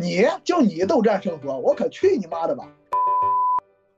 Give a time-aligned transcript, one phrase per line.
[0.00, 2.66] 你就你斗战胜佛，我可去你妈的吧！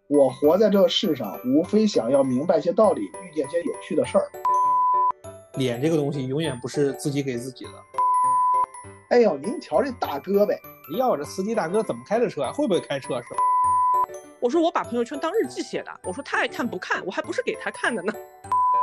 [0.08, 4.24] 我活在这个世上，无非想要明白些道理，遇见些有趣的事儿。
[5.54, 7.70] 脸这个东西永远不是自己给自己的。
[9.10, 10.60] 哎呦，您瞧这大哥呗！
[10.92, 12.52] 哎呀，我这司机大哥怎么开的车啊？
[12.52, 13.36] 会不会开车是吧？
[14.40, 18.12] 我说我把朋友圈当日记写的，我说他爱看不看，我还不是给他看的呢。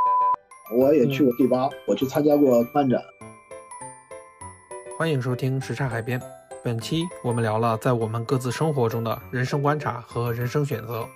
[0.73, 3.01] 我也去过 G 八，我去参加过漫展。
[4.97, 6.21] 欢迎收听时差海边。
[6.61, 11.07] 本期我们聊了在我们各自生活中的人生观察和人生选择。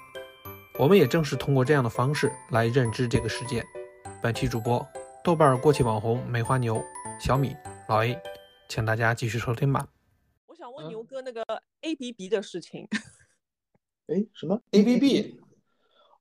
[0.79, 3.61] 我们也正是通过这样的方式来认知这个世界。
[4.21, 4.85] 本期主播
[5.21, 6.81] 豆瓣过气网红梅花牛、
[7.19, 7.53] 小米、
[7.89, 8.17] 老 A，
[8.69, 9.85] 请大家继续收听吧。
[10.47, 11.43] 我想问牛哥那个
[11.81, 12.87] A B B 的事情。
[14.07, 15.41] 哎，什么 A B B？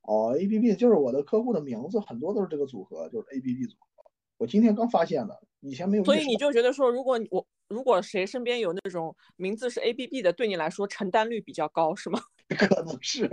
[0.01, 4.03] 哦，A B B 就是我的客户的名字，很多都是这个组合，就是 A B B 组合。
[4.37, 6.03] 我今天刚发现的，以前没有。
[6.03, 12.21] 所以你就觉得说，如果我如果谁身边有那种名字是 A B B 的，对你来说承担率比较高，是吗？
[12.49, 13.29] 可能是。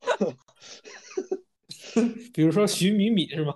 [2.32, 3.54] 比如说徐敏敏是吗？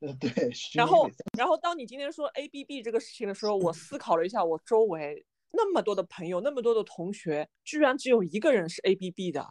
[0.00, 0.30] 嗯，对。
[0.74, 9.46] 然后，然后当你今天说 A B B 这个事情的时候，我思考了一下，我周围那么多的朋友，那么多的同学，居然只有一个人是 A B B 的。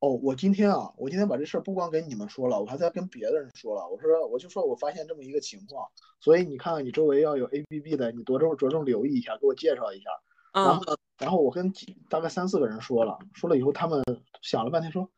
[0.00, 3.88] 哦，我今天啊，我今天把这事儿不光跟你们说了，我还在跟别的人说了。
[3.88, 5.88] 我说，我就说我发现这么一个情况，
[6.20, 10.10] 所以你看看你周围要有 A B B 的，你着重着重留意一下，给我介绍一下。
[10.52, 14.00] 然后，然后我跟几大概三四个人说了，说了以后，他们
[14.40, 15.10] 想了半天说，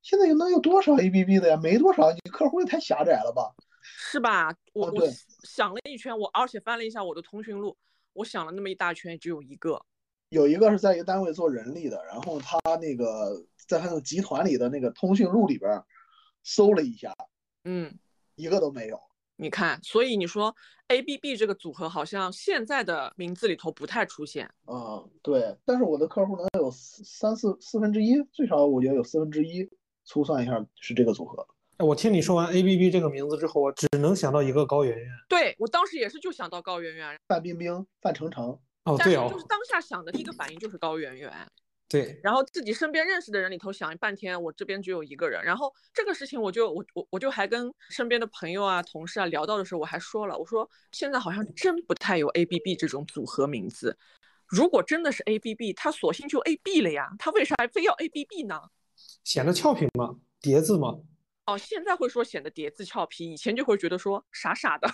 [0.00, 1.56] 现在能有多少 A B B 的呀？
[1.62, 3.52] 没多少，你客户也太狭窄了吧？
[3.82, 4.54] 是吧？
[4.72, 5.06] 我我
[5.44, 7.76] 想了一圈，我而且翻了一下我的通讯录，
[8.14, 9.78] 我想了那么一大圈，只有一个。
[10.30, 15.82] 有一个是在一个单位做人力的，然后他那个在他那个集团里的那个通讯录里边
[16.42, 17.14] 搜了一下，
[17.64, 17.98] 嗯，
[18.34, 19.00] 一个都没有。
[19.36, 20.54] 你看，所以你说
[20.88, 24.48] A B B 这个组合好像现在的名字里头不太出现。
[24.66, 25.56] 嗯，对。
[25.64, 29.68] 但是我的客户能有三四四分之一，最少我觉得有四分之一，
[30.04, 31.44] 粗算一下是这个组合。
[31.78, 35.08] 哎，我听你说完 A B B 这个名字之后，我只能想到一个高圆圆。
[35.28, 38.60] 对我当时也是就想到高圆圆、范冰冰、范丞丞。
[38.84, 41.32] 哦，对哦，就是当下想的第一个反应就是高圆圆，
[41.92, 53.98] 对，然后自己身边认识的人里头想半天，我这边只有一个人，然后这个事情我就我我我就还跟身边的朋友啊、同事啊聊到的时候，我还说了，我说现在好像真不太有 A B B 这种组合名字，
[54.46, 58.58] 如果真的是 A B B，他索性就 A B 了呀，他为啥还非要 A B B 呢？
[59.22, 60.16] 显得俏皮吗？
[60.40, 60.98] 叠字吗？
[61.44, 64.88] 哦，现在会说显得叠字俏皮，以前就会觉得说傻傻的。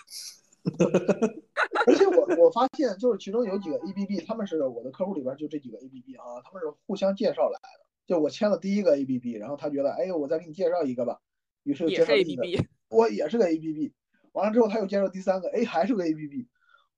[1.86, 7.86] 而且我我发现，就是其中有几个 A B B，他们是我的客户里边就这几个 A B B 啊，他们是互相介绍来的。
[8.06, 11.18] 就我签了第一个 A B B，然后他觉得，哎，我再给你介绍一个吧，
[11.64, 13.92] 于是介绍 B B，我也是个 A B B。
[14.32, 16.46] 完了之后他又介绍第三个，哎，还是个 A B B。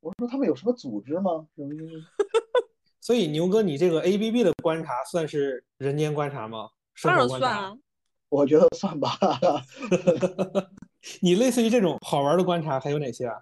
[0.01, 1.47] 我说他们有什么组织吗？
[3.01, 6.69] 所以牛哥，你这个 A B B 的观察算是人间观察吗？
[7.03, 7.77] 当然算啊，
[8.29, 9.19] 我觉得算吧。
[11.23, 13.37] 你类似于这种好玩的观察还有哪些啊？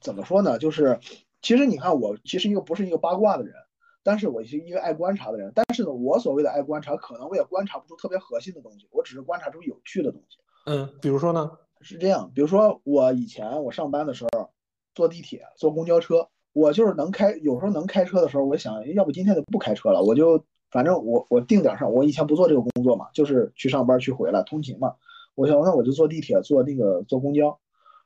[0.00, 0.58] 怎么说呢？
[0.58, 0.98] 就是，
[1.40, 3.54] 其实你看，我其实一个不是一个八卦的人，
[4.02, 5.52] 但是我是一个爱观察的人。
[5.54, 10.38] 但是呢，我所谓的爱观察，可能我也观察不出特别核心的东西，我只是观察出有趣的东西。
[10.66, 11.50] 嗯，比如说呢？
[11.84, 14.50] 是这样，比如说我以前我上班的时候，
[14.94, 24.94] 坐地铁、坐公交车，我就是能开，有时候能开车的时候，我想要不今天就不开车了，我就反正我我定点上，我以前不做这个工作嘛，就是去上班去回来通勤嘛，
[25.34, 27.58] 我想那我就坐地铁、坐那个坐公交。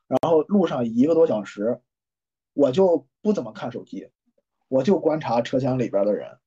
[0.07, 1.81] 然后路上一个多小时，
[2.53, 4.09] 我就不怎么看手机，
[4.69, 6.37] 我就观察车厢里边的人，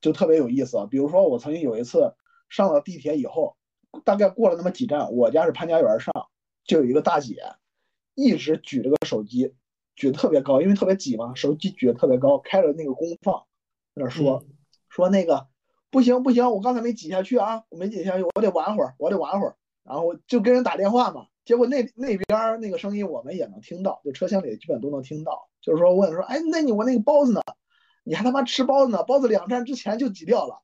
[0.00, 0.86] 就特别有意思。
[0.90, 2.14] 比如说，我曾经有一次
[2.48, 3.56] 上了地铁以后，
[4.04, 6.12] 大概过了那么几站，我家是潘家园上，
[6.64, 7.42] 就有一个大姐，
[8.14, 9.54] 一直举着个手机，
[9.96, 13.46] 举得特别高，因为特别挤嘛，手机举得特别高，开着那个功放，
[13.94, 14.44] 在那说
[14.90, 15.48] 说那个
[15.90, 21.28] 不行不行，我刚才没挤下去啊，我没挤下去，我得玩会儿，我得玩会儿，然后就跟人打电话嘛。
[21.44, 25.48] 结果那那边那个声音我们也能听到，就车厢里基本都能听到。
[25.60, 27.42] 就是说问说，哎，那你我那个包子呢？
[28.02, 29.02] 你还他妈吃包子呢？
[29.04, 30.62] 包子两站之前就挤掉了。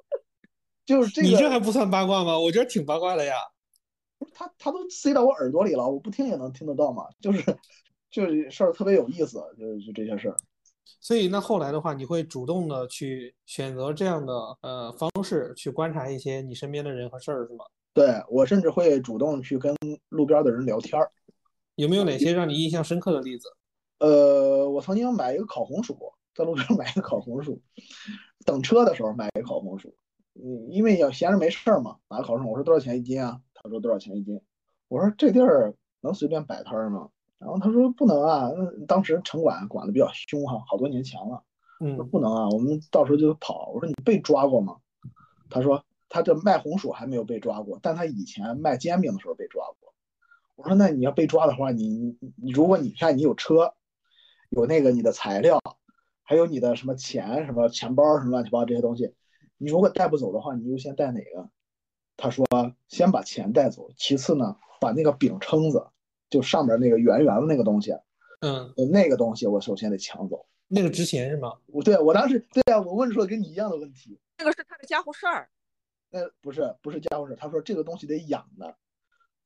[0.86, 2.38] 就是这个，你这还不算八卦吗？
[2.38, 3.34] 我觉得挺八卦的呀。
[4.32, 7.04] 他他都塞到我耳朵里了，我不听也能听得到嘛。
[7.20, 7.56] 就是
[8.10, 10.36] 就是事儿特别有意思，就就这些事儿。
[11.00, 14.32] 所以那后来的话，你会主动的去选择这样的
[14.62, 17.64] 呃方式去观察一些你身边的人和事儿，是吗？
[17.96, 19.74] 对我甚至会主动去跟
[20.10, 21.10] 路边的人聊天儿，
[21.76, 23.48] 有没有哪些让你印象深刻的例子？
[24.00, 27.58] 呃，我曾经买一个烤红薯，在路边买一个烤红薯，
[28.44, 29.94] 等车的时候买一个烤红薯，
[30.34, 33.40] 嗯，因为要闲着没事儿嘛，拿烤红薯，我说多少钱一斤啊？
[33.54, 34.38] 他说多少钱一斤？
[34.88, 37.08] 我说这地儿能随便摆摊儿吗？
[37.38, 41.42] 然后他说不能啊，那当时城管管的比较凶哈，好多年前了。
[41.80, 43.70] 嗯不能啊，我们到时候就跑。
[43.74, 44.76] 我说你被抓过吗？
[45.48, 49.92] 他说他这卖红薯还没有被抓过，但他以前卖煎饼的时候被抓过。
[50.54, 53.74] 我说那你要被抓的话，你你你如果你看你有车，
[54.48, 55.60] 有那个你的材料，
[56.22, 59.14] 还有你的什么钱、什么钱包、什么乱七八糟这些东西，
[59.58, 61.50] 你如果带不走的话，你优先带哪个？
[62.16, 62.46] 他说
[62.88, 65.86] 先把钱带走，其次呢，把那个饼撑子，
[66.30, 67.92] 就上面那个圆圆的那个东西，
[68.40, 70.46] 嗯，呃那个东西我首先得抢走。
[70.68, 71.52] 那个值钱是吗？
[71.66, 74.18] 我对我当时对啊，我问出了跟你一样的问题。
[74.38, 75.50] 那个是他的家伙事儿。
[76.16, 78.74] 那不是不是家伙事，他说这个东西得养的，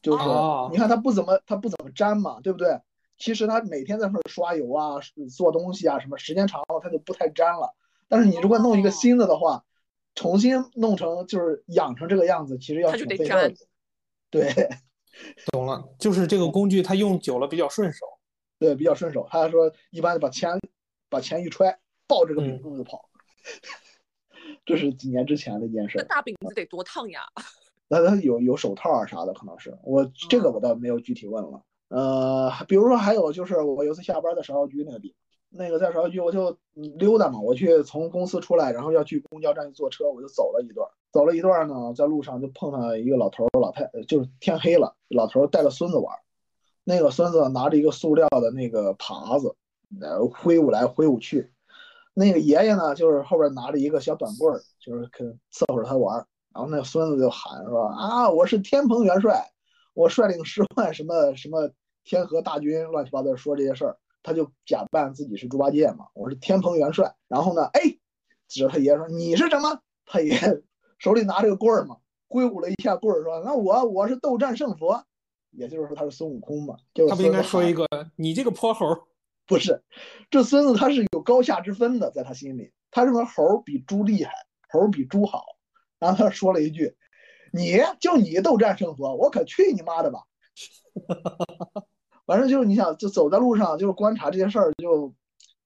[0.00, 2.80] 就是哦你看他不怎么他不怎么粘嘛，对不对？
[3.18, 5.00] 其实他每天在那儿刷油啊、
[5.36, 7.74] 做东西啊什么，时间长了他就不太粘了。
[8.08, 9.64] 但是你如果弄一个新的的话，
[10.14, 13.52] 重新弄成就是养成这个样子，其实要它就得挺费事儿。
[14.30, 14.70] 对
[15.52, 18.06] 懂了，就是这个工具它用久了比较顺手。
[18.58, 19.26] 对，比较顺手。
[19.28, 20.58] 他说一般把钱
[21.08, 23.08] 把钱一揣，抱着个饼就跑。
[24.70, 26.02] 这是几年之前的一件事儿。
[26.02, 27.22] 这大饼子得多烫呀！
[27.88, 31.62] 那他有有手套啊啥的，可能是我这个我倒没有具体问了。
[31.88, 35.16] 呃，比如说还有就是我有一次下班在芍药居那个地方，
[35.50, 46.20] 那个在芍药居我就嗯溜达嘛，我去从公司出来，然后要去公交站坐车，我就走了一段，走了一段呢，在路上就碰上一个老头儿老太，就是天黑了，老头儿带着孙子玩儿，
[46.84, 49.56] 那个孙子拿着一个塑料的那个耙子，
[50.00, 51.50] 呃挥舞来挥舞去，
[52.14, 56.26] 那个爷爷呢就是后边拿着一个小短棍儿，就是可伺候着他玩儿。
[56.54, 59.50] 然后那孙子就喊说啊，我是天蓬元帅，
[59.94, 61.70] 我率领十万什么什么
[62.04, 63.96] 天河大军，乱七八糟说这些事儿。
[64.22, 67.14] 他就假扮自己是猪八戒嘛，我是天蓬元帅。
[67.26, 67.80] 然后呢，哎，
[68.48, 69.80] 指着他爷说你是什么？
[70.04, 70.34] 他爷
[70.98, 71.96] 手里拿着个棍儿嘛，
[72.28, 75.02] 挥舞了一下棍儿说，那我我是斗战胜佛，
[75.52, 76.76] 也就是说他是孙悟空嘛。
[76.92, 79.00] 就是他不应该说一个个你这个泼猴儿？
[79.50, 79.82] 不是，
[80.30, 84.32] 这孙子他是有高下之分的，在他心里，他认为猴儿比猪厉害，
[84.68, 85.44] 猴儿比猪好。
[85.98, 86.94] 然后他说了一句
[87.52, 90.20] ：“你就你斗战胜佛，我可去你妈的吧！
[92.26, 95.12] ”反正就是你想，就走在路上，就是观察这些事儿，就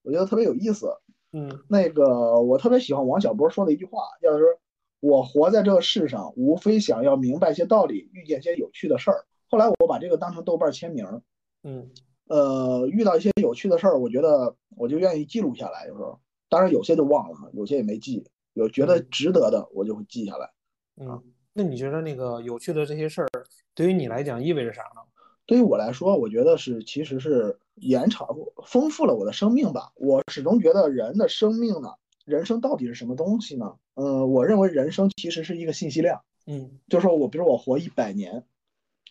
[0.01, 0.91] 我觉得特别有意思。
[1.31, 4.43] 嗯那个我特别喜欢王小波说的一句话，叫是
[4.99, 11.21] “我活在这个世上，无非想要明白一些道理，遇见一些有趣的事儿。”后来我把这个当成豆瓣签名，
[11.61, 11.91] 嗯
[12.27, 15.87] 呃，遇到一些有趣的事儿，我觉得我就愿意记录下来。
[15.87, 16.19] 有时候，
[16.49, 18.25] 当然有些就忘了，有些也没记。
[18.53, 20.49] 有觉得值得的，我就会记下来。
[20.95, 23.27] 嗯，那你觉得那个有趣的这些事儿，
[23.73, 25.01] 对于你来讲意味着啥呢？
[25.45, 28.27] 对于我来说，我觉得是其实是延长、
[28.65, 29.91] 丰富了我的生命吧。
[29.95, 31.89] 我始终觉得人的生命呢，
[32.25, 33.75] 人生到底是什么东西呢？
[33.95, 36.21] 呃，我认为人生其实是一个信息量。
[36.47, 38.45] 嗯就是说我比如我活一百年，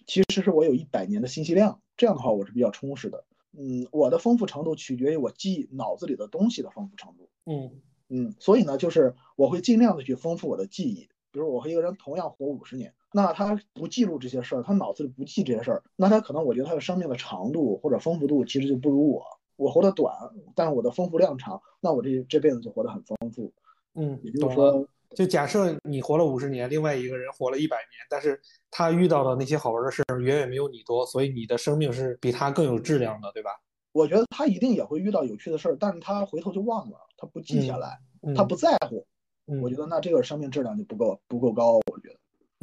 [0.06, 3.24] 其实是我有一百年的信息量，这样的话我是比较充实的。
[3.56, 7.28] 嗯，我的丰富程度取决于我记忆脑子里的东西的丰富程度。
[7.46, 7.70] 嗯
[8.08, 11.08] 嗯，所以呢，就是我会尽量的去丰富我的记忆。
[11.30, 19.24] 比如我和一个人同样活五十年，那他不记录这些事儿，他脑子里不记这些事儿，那他可能我觉得他的生命的长度或者丰富度其实就不如我。
[19.56, 20.14] 我活得短，
[20.54, 23.52] 但是我的丰富量长，那我这这辈子就活得很丰富。
[23.94, 24.54] 嗯也，就是。
[24.54, 28.40] 说，就假设你活了五十年，另外一个人活了一百年，但是
[28.70, 33.50] 他遇到的那些好玩的事儿远远没有你多，所以你的生命是比他更有质量的，对吧？
[33.92, 39.06] 我觉得他一定也会遇到有趣的事儿，但是他回头就忘了，他不记下来，嗯，他不在乎。
[39.46, 41.74] 嗯，我觉得那这个生命质量就不够不够高。
[41.74, 42.16] 我觉得，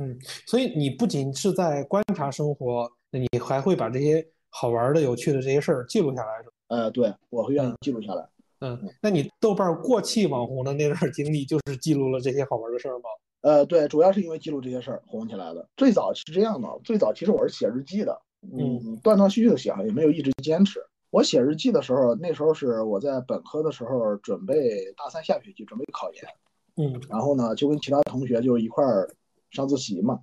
[0.04, 6.54] 嗯，所以你不仅是在观察生活，那你还会把这些好玩的、有趣的这些事儿记录下来，是吧？
[6.68, 8.22] 呃，对我会愿意记录下来。
[8.24, 8.41] 嗯，
[9.01, 13.06] 那你豆瓣过气网红的那段经历，就是记录了这些好玩的事儿吗？
[13.41, 15.68] 呃，对，主要是因为记录这些事儿红起来的。
[15.75, 20.80] 最早是这样的，最早其实我是写日记的，嗯，断断续续的写，也没有一直坚持。
[21.10, 26.24] 我写日记的时候，那时候是我在本科的时候准备大三下学期准备考研，
[26.77, 29.10] 嗯然后呢就跟其他同学就一块儿
[29.50, 30.20] 上自习嘛。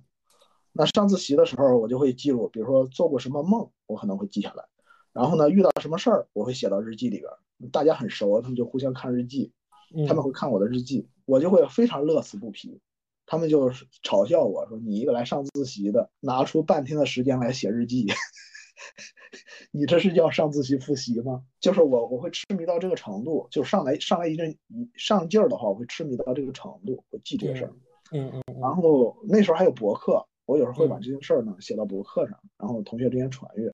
[0.71, 4.63] 那上自习的时候，我就会记录，比如说做过什么梦，我可能会记下来。
[5.11, 7.37] 然后呢，遇到什么事儿，我会写到日记里边儿。
[7.71, 9.51] 大家很熟，他们就互相看日记，
[9.95, 12.79] 嗯，他们会看我的日记，我就会非常乐此不疲。
[13.25, 18.07] 他们就是嘲笑我说：“你一个来上自习的，拿出半天的时间来写日记，
[19.71, 27.73] 你这是要上自习复习吗？”就是我我会痴迷到这个程度，就上来上来一阵一上劲儿的话，我会痴迷到这个程度，会记这个事儿。
[28.11, 33.71] 嗯嗯然后那时候还有博客，我有时候会把这件事儿呢写到博客上，然后同学之间传阅。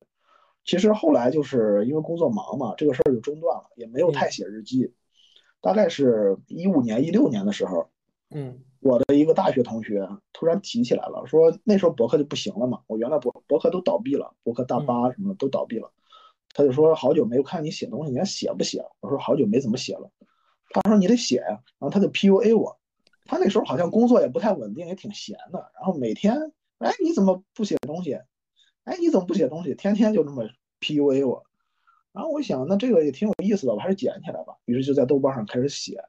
[0.66, 4.92] 其实后来就是因为工作忙嘛，这个事儿就中断了，也没有太写日记。
[5.62, 7.88] 大概是一五年、一六年的时候，
[8.32, 15.92] 嗯我的一个大学同学突然提起来了，说那时候博客就不行了嘛，我原来博博客都倒闭了，博客大巴什么的都倒闭了。
[16.54, 18.86] 他就说好久没有看你写东西，你还写不写？
[19.00, 20.10] 我说好久没怎么写了。
[20.70, 22.78] 他说你得写呀，然后他就 PUA 我。
[23.26, 28.20] 他那时候好像工作也不太稳定，也挺闲的，然后每天，哎，你怎么不写东西？
[28.86, 29.76] 哎，你怎么不写东西？
[29.76, 30.48] 天天就这么
[30.80, 31.44] PUA 我。
[32.14, 34.56] 然后我想，那这个也挺有意思的，我还是捡起来吧。
[34.66, 36.02] 于是就在豆瓣上开始写，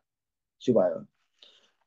[0.60, 0.82] 就把，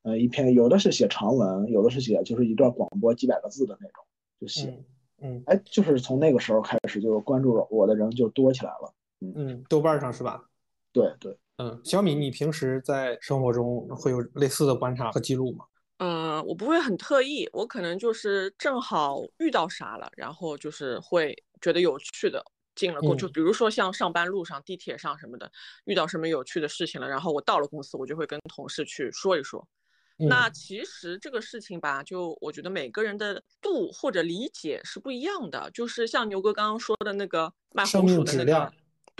[0.02, 4.04] 呃，一篇有的是写长文，有的是写就是一段广播几百个字的那种，
[4.38, 4.84] 就写。
[5.22, 8.94] 嗯，哎，就是从那个时候开始，就关注我的人就多起来了。
[9.20, 10.44] 嗯，豆瓣上是吧？
[10.92, 11.38] 对对。
[11.58, 15.64] 嗯，小米，你平时在生活中会有类似的观察和记录吗？
[16.02, 22.42] 嗯，我不会很特意，我可能就是正好遇到啥了，然后就是会觉得有趣的
[22.74, 25.52] 进了公，就比如说像上班路上、地铁上什么的，
[25.84, 29.68] 遇到什么有趣的事情了，然后我到了公司，我就会跟同事去说一说。
[30.16, 38.72] 那其实这个事情吧，就我觉得每个人的度或者理解是不一样的，就是像牛哥刚刚说的那个卖红薯的那个。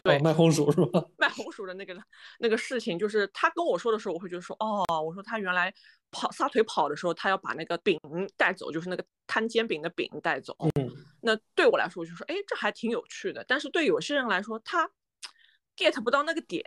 [0.03, 1.05] 对，卖红薯是吧？
[1.19, 1.95] 卖红薯的那个
[2.39, 5.75] 那个事情，就是他跟我说的时候，我会觉得说，哦，我说他原来
[6.11, 7.99] 跑撒腿跑的时候，他要把那个饼
[8.37, 10.57] 带走，就是那个摊煎饼的饼带走。
[10.77, 10.91] 嗯，
[11.23, 13.45] 那对我来说，我就说，哎，这还挺有趣的。
[13.47, 14.91] 但是对有些人来说，他
[15.77, 16.65] get 不到那个点。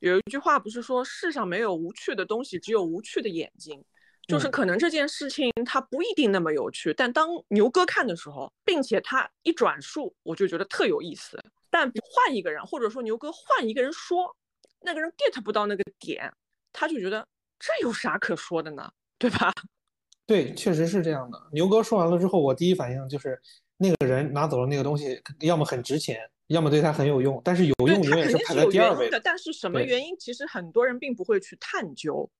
[0.00, 3.84] 有一句话不是说，世上没有无趣的东西，只有无趣的眼睛。
[4.28, 11.42] 就是可能这件事情它不一定那么有趣，但当牛哥看的时候，并且他一转述，我就觉得特有意思。
[11.70, 14.36] 但换一个人，或者说牛哥换一个人说，
[14.80, 16.30] 那个人 get 不到那个点，
[16.74, 17.26] 他就觉得
[17.58, 18.90] 这有啥可说的呢？
[19.18, 19.52] 对吧？
[20.26, 21.40] 对，确实是这样的。
[21.52, 23.40] 牛哥说完了之后，我第一反应就是
[23.76, 27.40] 那个人拿走了那个东西，要么很值钱，要么对他很有用。
[27.44, 29.20] 但是有用永远是排在第二位的。
[29.20, 32.30] 但是什么原因，其实很多人并不会去探究。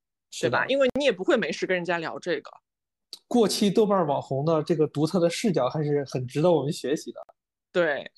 [0.42, 0.66] 对吧？
[0.68, 2.50] 因为你也不会没事跟人家聊这个。
[3.26, 7.20] 过气豆瓣网红的这个独特的视角还是很值得我们学习的。
[7.72, 8.10] 对，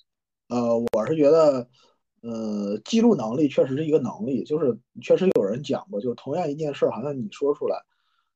[0.48, 1.70] 呃，我是觉得，
[2.20, 7.76] 呃，记录能力确实是一个能力，就是确实有人讲过，就是同样一件事，好像你说出来，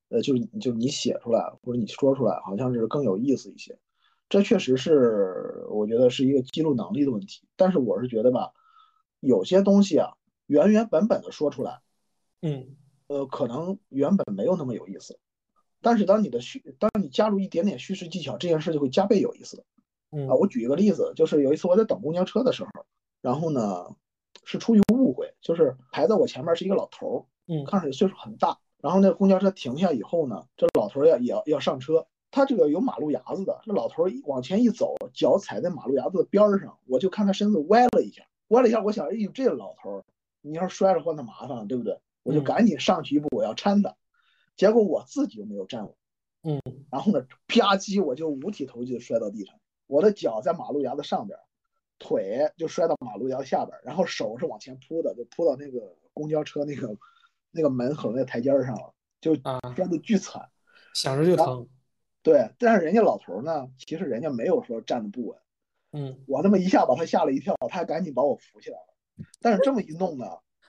[0.08, 3.78] 呃，就是就是你写出来或者你说出来，好像是更有意思一些。
[4.28, 7.46] 这确实是我觉得是一个记录能力的问题。
[7.56, 8.52] 但是我是觉得吧，
[9.20, 10.12] 有些东西啊，
[10.46, 11.80] 原原本本的说出来，
[12.42, 12.76] 嗯。
[13.06, 15.18] 呃，可能原本没有那么有意思，
[15.82, 19.62] 但是当你的叙，当你加入一点点叙事技巧，这件事就会加倍有意思。
[20.10, 22.70] 嗯啊，我举一个例子，就是有一次我在等公交车的时候，
[23.24, 23.86] 然后呢
[24.44, 40.04] 是出于误会，就是排在我前面是一个老头儿，嗯，看着岁数很大，然后那公交车停下以后呢，这老头儿要也要要上车，他这个有马路牙子的，这老头儿往前一走，脚踩在马路牙子的边儿上，我就看他身子歪了一下，歪了一下，我想，哎呦，这老头儿，
[40.42, 41.98] 你要是摔了话那麻烦了，对不对？
[42.24, 43.96] 我就赶紧上去一步，我要搀他，
[44.54, 45.94] 结果我自己又没有站稳，
[46.42, 49.54] 嗯，然后呢，啪叽，我就五体投地摔到地上，
[49.86, 51.38] 我的脚在马路牙子上边，
[52.04, 56.94] 腿就摔到马路牙子下边，然后手是往前扑的，就扑到那个公交车那个
[57.50, 58.92] 那个门口那个台阶上了，
[59.22, 59.34] 就
[59.74, 60.50] 摔的巨惨，
[60.92, 61.66] 想着就疼。
[62.22, 65.38] 对，但是人家老头呢，其实人家没有说站的不稳，
[65.92, 70.26] 嗯，我那么一下把他吓了一跳，他还赶紧把我扶起来了，但是这么一弄呢。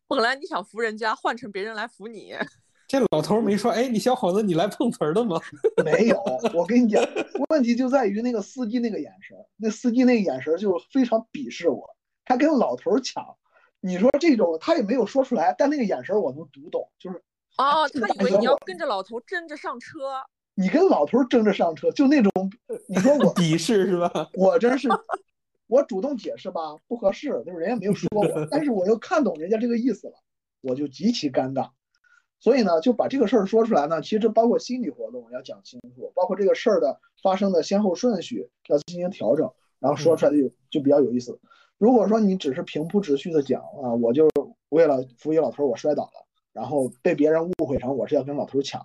[0.07, 2.33] 本来你想扶人家，换成别人来扶你。
[2.87, 5.39] 这老头没说，哎，你小伙子，你来碰瓷儿的吗？
[5.83, 6.21] 没有，
[6.53, 7.03] 我跟你讲，
[7.49, 13.23] 问题就在于那个司机那个眼神，那司机那个眼神就非常鄙视我，他跟老头抢。
[13.79, 17.21] 你说这种他也没有说出来，但那个眼神我能读懂，就是
[17.57, 19.99] 哦，他以为你要跟着老头争着上车。
[20.55, 22.31] 你跟老头争着上车，就那种，
[22.87, 24.11] 你说我鄙视是吧？
[24.35, 24.87] 我真是。
[25.67, 30.13] 我主动解释吧，不合适，就是人家没有说我，但是我又看懂人家这个意思了，
[30.61, 31.69] 我就极其尴尬。
[32.45, 41.39] 所以呢，就把这个事儿说出来呢，其实包括心理活动要讲清楚，包括这个事儿的发生的先后顺序要进行调整，然后说出来就就比较有意思。
[41.79, 44.29] 如果说你只是平铺直叙的讲啊，我就
[44.69, 46.23] 为了扶一老头我摔倒了，
[46.53, 48.79] 然后被别人误会成我是要跟老头抢，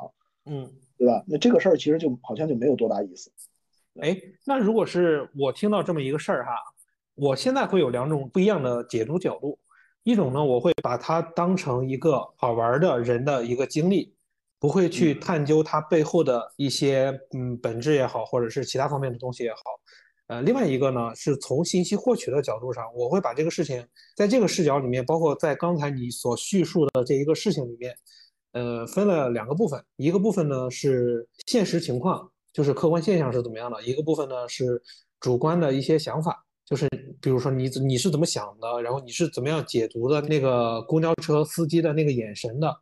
[0.47, 1.23] 嗯，对吧？
[1.27, 3.31] 那这个事儿其实就好像就没有多大意思。
[4.01, 6.53] 哎，那如果是我听到这么一个事儿哈，
[7.15, 9.59] 我现在会有两种不一样的解读角度。
[10.03, 14.15] 一种呢，我会把它当成一个好玩的人的一个经历，
[14.59, 19.61] 不会去探究它背后的一些嗯本质也好，或者是其他方面的东西也好。
[20.29, 27.97] 呃，另外一个呢，是从信息获取的角度上，我会把这个事情在这个视角里面，包括在刚才你所叙述的这一个事情里面，
[28.53, 29.85] 呃，分了两个部分。
[29.97, 32.31] 一个部分呢是现实情况。
[32.53, 34.49] 就是客观现象是怎么样的一个部分呢？
[34.49, 34.83] 是
[35.21, 36.89] 主观的一些想法，就是
[37.21, 42.75] 比如说你你是怎么想的，然后你是怎么样解读的那个公交车司机的那个眼神的。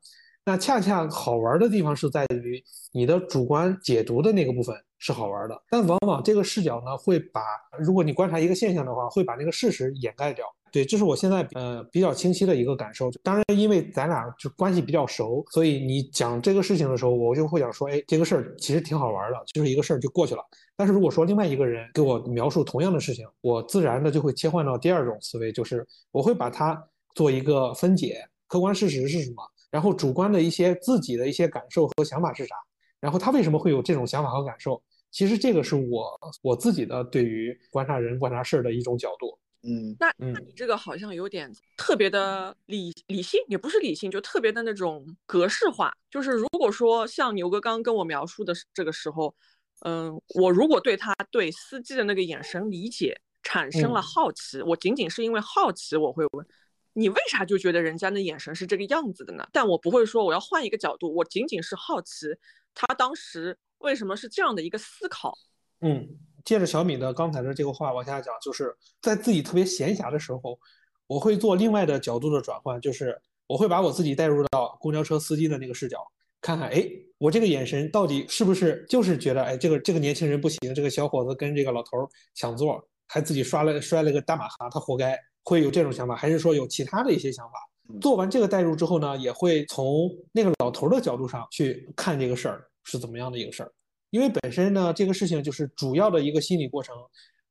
[0.45, 7.43] 那恰恰好玩的地方是在于你的主观解读的那个部分是好玩的，但往往这个视角呢会把，
[7.79, 10.47] 如果你观察一个现象的话，会把那个事实掩盖掉。
[10.71, 13.11] 对，这是我现在呃比较清晰的一个感受。
[13.23, 20.43] 当然，因为咱俩就关系比较熟，所以你讲这个事情的时候，我就会想说，哎，这个事儿其实挺好玩的，就是一个事儿就过去了。
[20.79, 26.81] 但是如果说另外一个人给我描述同样的事情，我自然的就会切换到第二种思维，就是我会把它
[27.17, 29.43] 做一个分解，客观事实是什么，
[29.73, 32.55] 然后主观的一些自己的一些感受和想法是啥，
[33.01, 34.81] 然后他为什么会有这种想法和感受。
[35.11, 39.37] 其实这个是我我自己的对于观察人、观察事儿的一种角度。
[39.63, 45.93] 嗯，那那你这个好像有点特别的理理性，也不是理性，就特别的那种格式化。
[46.09, 49.35] 就是如果说像牛哥刚刚跟我描述的这个时候，
[49.81, 56.47] 嗯，我如果对他对司机的那个眼神理解产生了好奇，我仅仅是因为好奇，我会问
[56.93, 59.47] 你为啥就觉得人家的眼神是这个样子的呢？
[59.53, 62.27] 但我不会说我要换一个角度，我仅仅是好奇
[62.75, 65.37] 他当时为什么是这样的一个思考。
[65.81, 66.19] 嗯。
[66.45, 70.59] 接着小米的刚才的这个话往下讲，就是在自己特别闲暇的时候，
[71.07, 75.99] 我会做另外的角度的转换，就是我会把我自己带入到公交车司机的那个视角，
[76.41, 87.53] 看看，哎，我这个眼神到底是不是就是觉得，哎，这个这个年轻人不行，这个小伙子跟这个老头抢座，还自己摔了摔了个大马哈，他活该，会有这种想法，还是说有其他的一些想法？
[88.01, 93.73] 做完这个代入之后呢，也会从那个老头的角度上去看这个事儿是怎么样的一个事儿。
[94.11, 96.95] 因为本身呢，这个事情就是主要的一个心理过程。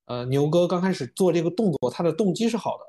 [0.06, 2.86] 呃，牛哥刚开始做这个动作，他的动机是好的，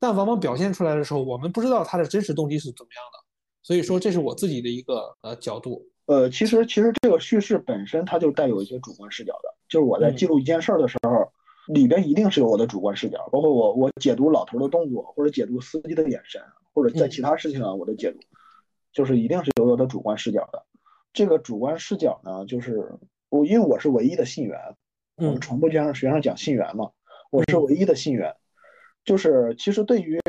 [0.00, 3.25] 但往往表现出来的时候，我们不知道他的真实动机是怎么样的。
[3.66, 5.84] 所以说，这是我自己的一个呃角度。
[6.04, 11.32] 呃，其实其实这个叙事本身它就带有一些主观视角的，就是我在记录一件事儿的时候，
[11.74, 16.40] 里边一定是有我的主观视角，包括我我解读老头的动作，或者解读司机的眼神，
[16.72, 18.20] 或者在其他事情上我的解读，
[18.92, 20.64] 就是一定是有我的主观视角的。
[21.12, 22.96] 这个主观视角呢，就是
[23.30, 24.56] 我因为我是唯一的信源，
[25.16, 26.92] 我们传播学上学上讲信源嘛，
[27.32, 28.32] 我是唯一的信源，
[29.04, 30.20] 就是其实对于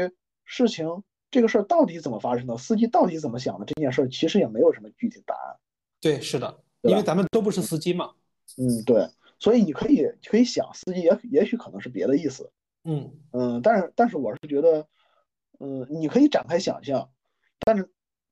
[0.44, 5.56] 事情这个事儿到底怎么发生的，司机到底怎么想的这件事儿，其实也没有什么具体答案。
[6.00, 8.12] 对，是的，因为咱们都不是司机嘛。
[8.58, 9.08] 嗯，对，
[9.40, 12.52] 所以你可以可以想，司机也也许可能是别的意思。
[12.84, 14.88] 嗯嗯，但是但是我是觉得，
[15.60, 17.10] 嗯，你可以展开想象，
[17.60, 17.90] 但是。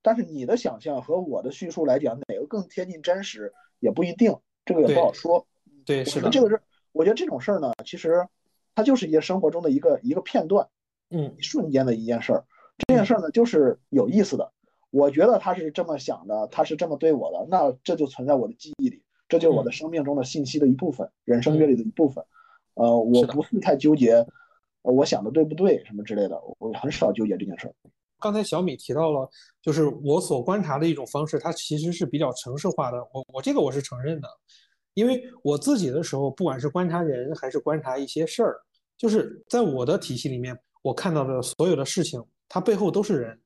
[0.08, 5.48] 但是你的想象和我的叙述来讲，哪个更贴近真实也不一定，这个也不好说。
[5.84, 6.30] 对，是的。
[6.30, 8.28] 这个是，我觉得这种事儿呢，其实
[8.76, 10.70] 它就是一些生活中的一个一个片段，
[11.10, 12.46] 嗯，瞬间的一件事儿。
[12.78, 14.52] 这件事儿呢，就是有意思的。
[14.92, 22.24] 我觉得他是这么想的，他是这么对我的，那这就存在我的记忆里，这就是我的生命中的信息的一部分，人生阅历的一部分。
[22.76, 24.26] 呃，我不是太纠结，
[24.82, 27.74] 我想的对不对什么之类的，我很少纠结这件事儿。
[28.20, 29.30] 刚才小米提到了，
[29.62, 32.98] 就是我所观察的一种方式，它其实是比较城市化的。
[33.14, 34.28] 我我这个我是承认的，
[34.94, 38.56] 因为我自己的时候，不管是观察人还是观察一些事儿，
[38.98, 42.24] 就是在我的体系里面，我看到的所有的事情，
[42.56, 43.38] 它背后都是人。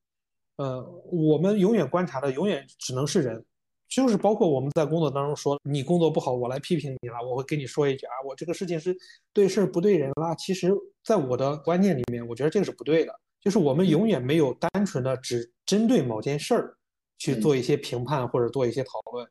[0.58, 3.44] 呃，我们永远观察的永远只能是人，
[3.88, 8.96] 就是包括我们在工作当中说你工作不好，我来批评你了，我会跟你说一句啊，我这个事情是
[9.34, 10.36] 对事不对人啦。
[10.36, 10.72] 其实，
[11.04, 13.20] 在我的观念里面，我觉得这个是不对的。
[13.42, 16.78] 就是我们永远没有单纯的只针对某件事儿
[17.18, 19.28] 去做一些评判或者做一些讨论，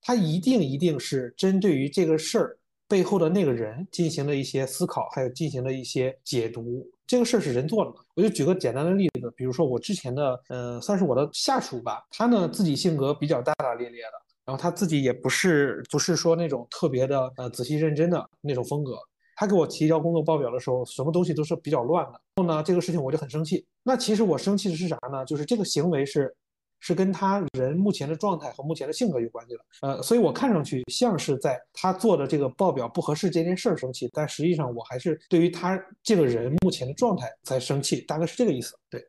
[0.00, 2.58] 它一定一定是针对于这个事儿
[2.88, 6.84] 背后的那个人进行了一些思考，还有进行了一些解读。
[7.12, 7.92] 这个事儿是人做的。
[8.14, 14.12] 我就举个简单的例子，比如说我之前的，呃，算是我的下属吧，他呢自己性格比较大大咧咧的，
[14.46, 18.96] 然后他自己也不是不是说那种特别的呃仔细认真的那种风格。
[19.36, 22.12] 他给我提交工作报表的时候，什么东西都是比较乱的。
[22.36, 23.62] 然后呢，这个事情我就很生气。
[23.82, 25.22] 那其实我生气的是啥呢？
[25.26, 26.34] 就是这个行为是，
[26.82, 29.60] 是跟他人目前的状态和目前的性格有关系的。
[29.82, 38.76] 呃，所以我看上去像是在他做的这个报表不合适这件事儿生气，但实际上我还是对于他这个人目前的状态在生气，大概是这个意思。
[38.90, 39.06] 对，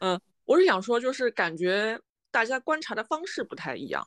[0.00, 1.96] 嗯，我是想说，就是感觉
[2.32, 4.06] 大家观察的方式不太一样。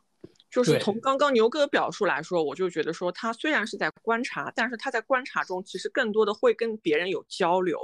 [0.52, 7.80] 就是从刚刚牛哥的表述来说，我就觉得说他虽然是在观察，但是他在观察中其实更多的会跟别人有交流。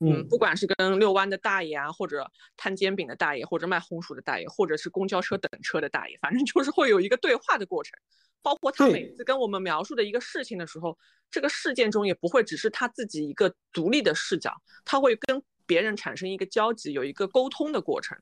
[0.00, 7.98] 嗯，不管是跟遛弯的大爷啊，或者摊煎饼的大爷，或者卖红薯的大爷，或者是公交车等车的大爷，反正就是会有一个对话的过程。
[8.42, 10.96] 包括他每次跟我们描述的一个事情的时候，
[11.30, 14.54] 这个事件中也不会只是他自己一个独立的视角，
[14.84, 18.16] 他会跟别人产生一个交集，有一个沟通的过程。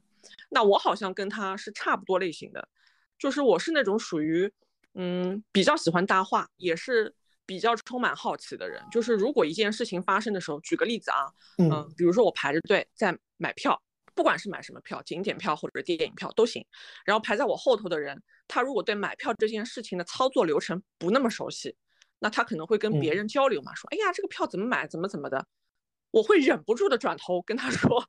[0.49, 2.69] 那我好像跟他是差不多类型的。
[3.19, 4.51] 就是我是那种属于，
[4.95, 7.15] 嗯，比较喜欢搭话，也是
[7.47, 8.83] 比较充满好奇的人。
[8.91, 11.27] 就是如果一件事情发生的时候，举个例子啊，
[11.59, 13.81] 嗯，比如说我排着队在买票，
[14.15, 16.65] 不管是买什么票，景点票或者电影票都行。
[17.05, 21.77] 然后排在我后头的人，他如果对买票这件事情的操作流程不那么熟悉，
[22.19, 25.47] 那他可能会跟别人交流嘛，说，哎呀，这个票怎么买，怎么怎么的。
[26.11, 28.09] 我会忍不住的转头跟他说：“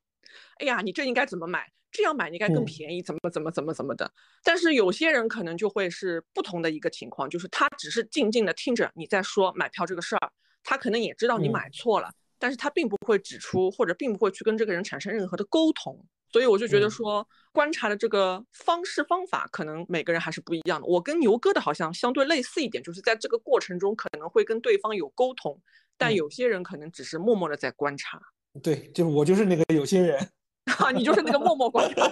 [0.57, 1.71] 哎呀，你这应该怎么买？
[1.91, 4.11] 这样买应该更嗯便宜，怎么怎么怎么怎么的。”
[4.43, 10.31] 但是有些人可能就会是不同的一个情况，就是他只是静静的听着你在说买票这个事儿，
[10.63, 16.05] 他可能也知道你嗯买错了，但是他并不会指出或者并不会去跟这个人产生任何的沟通。
[16.33, 20.85] 所以我就觉得嗯说，观察的这个方式方法，可能每个人还是不一样的。
[20.85, 25.61] 我跟牛哥的好像相对类似一点，就是在这个过程中可能会跟对方有沟通，
[25.97, 28.19] 但嗯有些人可能只是默默的在观察。
[28.63, 30.17] 对，就是我就是那个有些人，
[30.79, 32.09] 啊，你就是那个默默观察。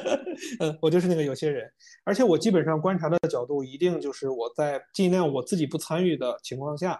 [0.59, 1.71] 嗯，我就是那个有些人，
[2.03, 6.99] 而且我基本上观察的角度一定就是我在尽量我自己不参与的情况下，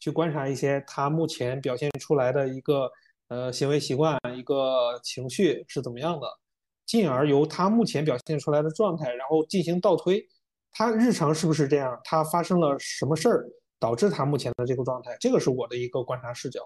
[0.00, 2.90] 去观察一些他目前表现出来的一个
[3.28, 6.26] 呃行为习惯、一个情绪是怎么样的，
[6.84, 10.22] 进而由他目前表现出来的状态，然后进行倒推，
[10.72, 13.46] 他日常是不是这样，他发生了什么事儿
[13.80, 16.60] 导致他目前的这个状态，这个是我的一个观察视角。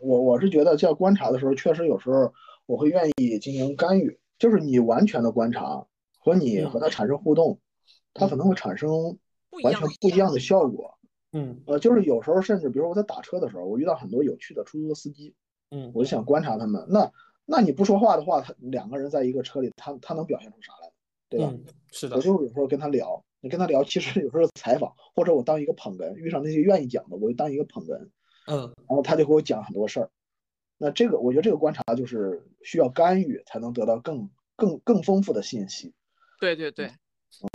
[0.00, 2.32] 我我是觉得在观察的时候，确实有时候
[2.66, 5.86] 我会愿意进行干预，就是你完全的观察
[6.18, 7.58] 和你嗯和他产生互动，
[8.14, 9.18] 它可能会产生完
[9.50, 10.98] 不一样的全不一样的效果。
[11.32, 15.34] 嗯呃，就是有时候甚至比如我在打车的时候，我遇到很多有趣的出租车司机，
[15.70, 16.84] 嗯我就想观察他们。
[16.88, 17.10] 那
[17.44, 20.92] 那你不说话的话，他两个人在一个车里，他他能表现出啥来？
[21.28, 21.50] 对吧？
[21.50, 28.08] 嗯，是的我，就有时候跟他聊，你跟他聊，其实有时候采访，或者我当一个捧哏，遇上那些愿意讲的，我就当一个捧哏，
[28.46, 30.10] 嗯然后他就给我讲很多事儿。
[30.78, 35.94] 那这个我觉得这个观察就是需要干预才能得到更更更丰富的信息。
[36.40, 36.90] 对对对，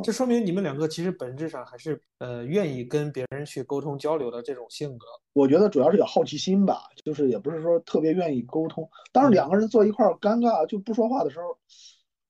[0.03, 5.05] 这说明你们两个其实本质上还是呃愿意跟别人去沟通交流的这种性格。
[5.33, 8.89] 我觉得主要是有好奇心吧，就是也不是说特别愿意沟通。
[9.11, 11.57] 当然嗯两个人坐一块儿尴尬就不说话的时候，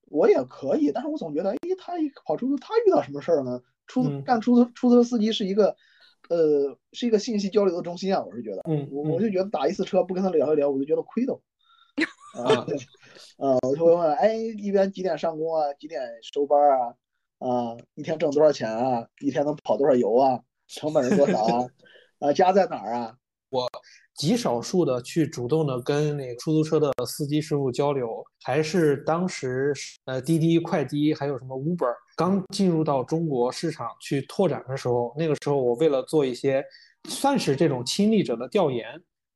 [0.06, 3.62] 我也可以，但是我总觉得，哎，他一跑出租，他遇到什么事儿呢？
[3.86, 5.76] 出干出租出租车司机是一个，
[6.28, 8.62] 呃，是一个信息交流的中心啊，我是觉得。
[8.68, 11.32] 嗯我我就觉得打一次车不跟他聊一聊，我就觉得亏的。
[12.38, 12.66] 啊啊，
[13.38, 15.72] 呃，我就会问，哎，一边几点上工啊？
[15.74, 16.94] 几点收班啊？
[17.38, 19.08] 啊，一天挣多少钱啊？
[19.20, 20.40] 一天能跑多少油啊？
[20.66, 21.66] 成本是多少啊？
[22.20, 23.16] 啊，家在哪儿啊？
[23.50, 23.68] 我
[24.14, 29.72] 极少数的去主动的跟那个出租车的司机师傅交流，还是当时
[30.04, 36.64] 呃滴滴、快滴还有什么 Uber 刚进入到中国市场去拓展的时候，那个时候我为了做一些
[37.08, 38.84] 算是这种亲历者的调研，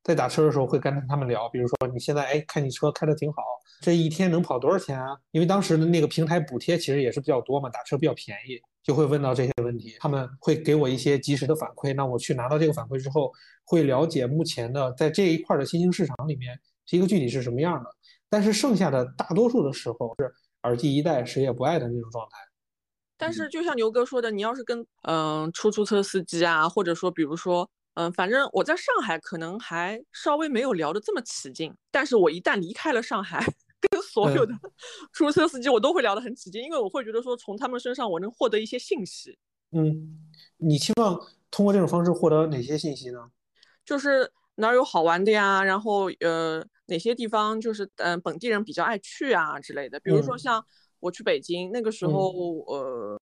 [0.02, 3.42] 在打车的时候会跟他们聊，比如说你现在哎看你车开的挺好，
[3.80, 5.16] 这一天能跑多少钱啊？
[5.30, 11.94] 因为当时的那个平台补贴其实也是比较多嘛，打车比较便宜，就会问到这些问题，他们会给我一些及时的反馈。
[11.94, 13.32] 那我去拿到这个反馈之后，
[13.64, 17.90] 会了解目前的在这一块的新兴市场里面是一个具体是什么样的。
[18.28, 22.38] 但是剩下的大多数的时候是耳机一戴谁也不爱的那种状态。
[23.16, 33.44] 但是就像牛哥说的，你要是跟嗯、出租车司机啊，或者说比如说嗯、反正我在上海可能还稍微没有聊得这么起劲，但是我一旦离开了上海，
[33.90, 34.52] 跟所有的
[35.12, 39.38] 出租车司机我都会聊得很起劲，因为我会觉得说从他们身上我能获得一些信息，
[39.72, 40.18] 嗯，
[40.58, 41.18] 你期望
[41.50, 43.30] 通过这种方式获得哪些信息呢？
[43.84, 50.38] 就是哪儿有好玩的呀，然后呃哪些地方就是嗯、本地人比较爱去啊之类的，比如说嗯。
[50.38, 50.66] 像
[51.00, 52.12] 我去北京那个时嗯。
[52.12, 52.30] 候，
[52.66, 53.18] 呃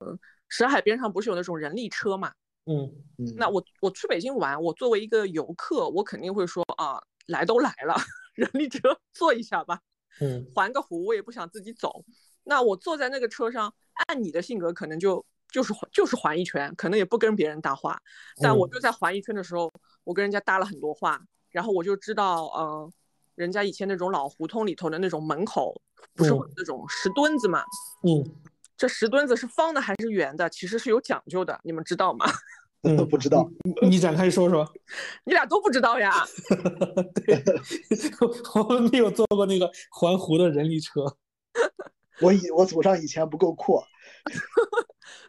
[0.49, 2.33] 石海边上不是有那种人力车嘛。
[2.67, 7.95] 嗯嗯，那我我去北京玩，我作为一个游客，我肯定会说啊，来都来了，
[8.35, 9.81] 人力车坐一下吧，
[10.21, 12.05] 嗯环个湖，我也不想自己走。
[12.45, 13.73] 那我坐在那个车上，
[14.07, 18.01] 按你的性格，可能就就是就是环一圈，可能也不跟别人搭话。
[18.41, 19.71] 但我嗯就在环一圈的时候，
[20.05, 21.21] 我跟人家搭了很多话，
[21.51, 22.93] 然后我就知道，嗯、
[23.35, 25.81] 人家以前那种老胡同里头的那种门口，
[26.15, 27.63] 不是那种石墩子嘛？
[28.03, 28.25] 嗯
[28.77, 30.49] 这石墩子是方的还是圆的？
[30.49, 32.25] 其实是有讲究的，你们知道吗？
[32.89, 33.51] 嗯，不知道。
[33.83, 34.67] 你展开说说。
[35.25, 36.13] 你俩都不知道呀？
[37.27, 37.43] 对，
[38.55, 41.05] 我们没有坐过那个环湖的人力车。
[42.23, 43.83] 我以我祖上以前不够阔，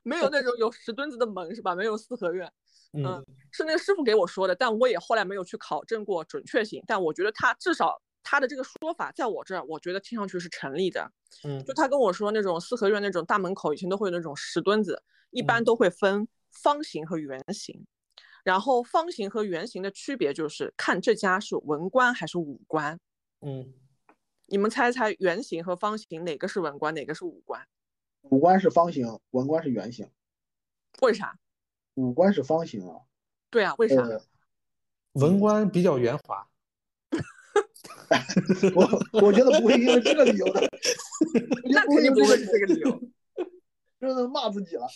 [0.03, 1.73] 没有那种有石墩子的门是吧？
[1.73, 2.51] 没有四合院，
[2.93, 6.83] 嗯是那个师傅给我说的，但我也后来没有去考证过准确性。
[6.85, 11.09] 但我觉得他至少他的这个说法，在我这儿，我觉得听上去是成立的。
[11.45, 17.85] 嗯就他跟我说，那种四合院那种大门口以前都会有那种石墩子，一般嗯都会分方形和圆形。
[18.43, 22.99] 然后方形和圆形的区别就是看这家是文官还是武官。
[23.41, 23.73] 嗯，
[24.47, 27.63] 你们猜猜圆形和方形哪个是文官，哪个是武官？
[28.23, 30.09] 武官是方形，文官是圆形。
[31.01, 31.37] 为啥？
[31.95, 33.01] 武官是方形啊，
[33.49, 34.01] 对啊，为啥？
[34.01, 34.21] 呃，
[35.13, 36.47] 文官比较圆滑。
[38.75, 40.61] 我我觉得不会因为这个理由的，
[41.71, 43.01] 那肯定不会是这这个理由。
[44.01, 44.87] 真的骂自己了。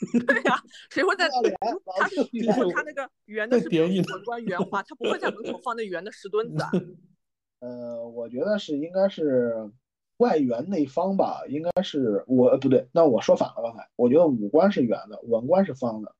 [0.26, 6.70] 对呀、谁会在他老子如果他那个圆的是别意文官圆滑，他不会在门口放那圆的石墩子啊。
[7.60, 9.70] 呃，我觉得是应该是
[10.18, 16.14] 外圆内方吧，应该是我呃不对，那我说反了刚才，我觉得五官是圆的，文官是方的，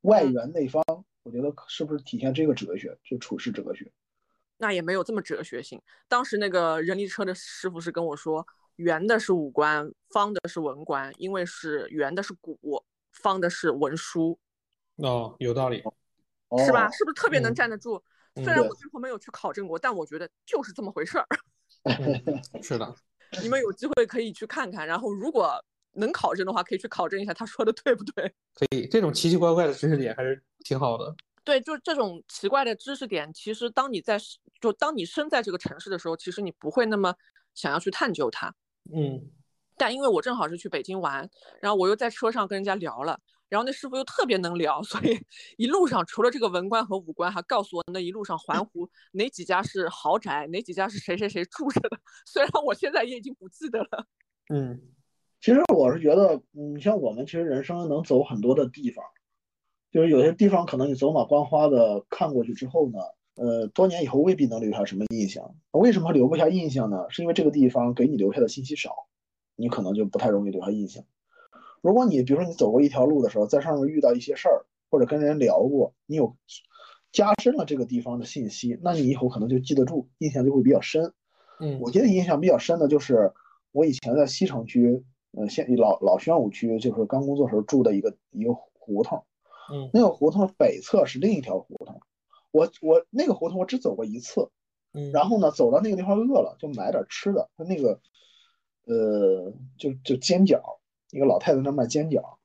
[0.00, 0.84] 外嗯圆内方，
[1.22, 3.90] 我觉得是不是体现这个哲学，就处世哲学？
[4.58, 5.80] 那也没有这么哲学性。
[6.08, 14.38] 当时那个人力车的师傅是跟我说，圆的是五官，方的是文官，因为是圆的是古，方的是文书，
[14.96, 15.82] 哦，有道理。
[16.48, 16.90] 哦、是吧？
[16.90, 17.96] 是不是特别能嗯站得住？
[18.34, 21.26] 嗯虽然我最后没有去考证过，但我觉得就是这么回事儿。
[21.84, 22.94] 嗯，是的，
[23.42, 28.32] 你们有机会可以去看看，然后如果能考证的话，可以去考证一下他说的对不对。
[28.54, 28.86] 可以。
[28.86, 31.14] 这种奇奇怪怪的知识点还是挺好的。
[31.44, 34.18] 对，就这种奇怪的知识点，其实当你在
[34.60, 37.14] 就当你身在这个城市的时候，其实你不会那么
[37.52, 38.54] 想要去探究它。
[38.94, 39.30] 嗯
[39.82, 41.28] 但因为我正好是去北京玩，
[41.60, 43.18] 然后我又在车上跟人家聊了，
[43.48, 45.18] 然后那师傅又特别能聊， 所以
[45.56, 51.98] 一路上除了这个文官和武官，还告诉我那一路上环湖哪几家是豪宅，哪几家是谁谁谁住着的。
[52.24, 54.06] 虽然我现在也已经不记得了。
[54.54, 54.80] 嗯
[55.40, 59.04] 其实我是觉得，嗯，像我们其实人生能走很多的地方，
[59.90, 63.00] 就是有些地方可能你走马观花的看过去之后呢，
[63.34, 65.56] 呃，多年以后未必能留下什么印象。
[65.72, 67.06] 为什么留不下印象呢？
[67.10, 68.94] 是因为这个地方给你留下的信息少，
[69.62, 71.04] 你可能就不太容易留下印象。
[71.80, 76.36] 如果你比如说你走过一条路的时候，在上面遇到一些事儿，或者跟人聊过，你有
[77.12, 81.12] 加深了这个地方的信息，那你以后可能就记得住，印象就会比较深。
[81.60, 83.32] 嗯我记得印象比较深的就是
[83.70, 89.24] 我以前在西城区，呃，现老老宣武区，就是刚工作时候住的一个一个胡同。
[89.72, 92.00] 嗯那个胡同北侧是另一条胡同，
[92.50, 94.50] 我我那个胡同我只走过一次，
[94.92, 97.48] 嗯，然后呢，走到那个地方饿了，就买点吃的。
[97.56, 98.00] 他那个，
[98.84, 100.78] 呃，就就煎饺，
[101.10, 102.36] 一个老太太在那卖煎饺。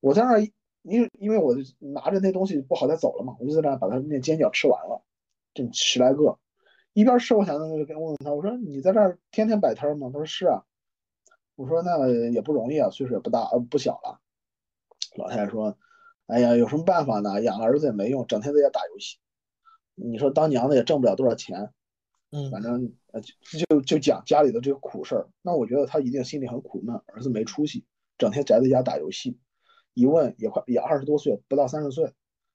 [0.00, 0.40] 我在那儿，
[0.82, 5.02] 因为因为我拿着那东西不好再走了嘛，我就在那儿把他那煎饺吃完了，
[5.54, 6.38] 就十来个。
[6.92, 10.08] 一边吃我想那个跟问问他，我说你在这儿天天摆摊吗？
[10.12, 10.64] 他说是啊。
[11.54, 14.18] 我说那也不容易啊，岁数也不大，呃不小了。
[15.16, 15.76] 老太太说，
[16.26, 17.42] 哎呀，有什么办法呢？
[17.42, 19.18] 养儿子也没用，整天在家打游戏。
[19.94, 21.70] 你说当娘的也挣不了多少钱，
[22.30, 23.34] 嗯反正呃就
[23.68, 25.28] 就就讲家里的这个苦事儿。
[25.42, 27.84] 那我觉得他一定心里很苦闷，儿子没出息，
[28.18, 29.38] 整天宅在家打游戏。
[29.94, 32.12] 一问也快也二十多岁，不到三十岁。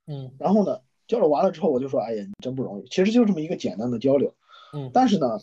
[0.07, 2.87] 嗯然后呢，交流完了之后，我就说，哎呀，你真不容易。
[2.87, 4.35] 其实就这么一个简单的交流。
[4.73, 5.39] 嗯但是呢，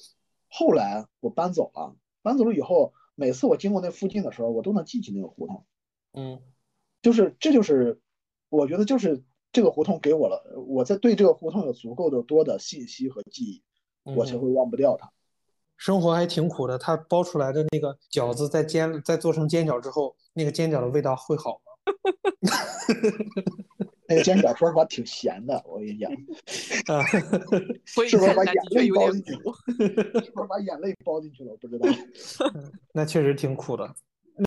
[0.48, 5.66] 后来我搬走了，搬走了以后，每次我经过那附近的时候，我都能记起那个胡同。
[6.14, 6.40] 嗯
[7.02, 8.00] 就是这就是
[8.48, 13.62] 我觉得就是这个胡同给我了，我在对这个胡同有足够的多的信息和记忆，
[14.04, 15.10] 我才嗯会忘不掉它。
[15.76, 16.78] 生活还挺苦的。
[16.78, 21.72] 它包出来的那个饺子，在煎在做成煎饺之后，那个煎饺的味道会好吗？
[24.08, 26.10] 那个煎饺说实话挺咸的，我跟你讲，
[26.94, 27.02] 啊，
[27.86, 29.40] 所以是不是把眼泪包进去了。
[30.22, 31.52] 是不是把眼泪包进去了？
[31.52, 31.88] 我不知道。
[32.92, 33.94] 那确实挺苦的。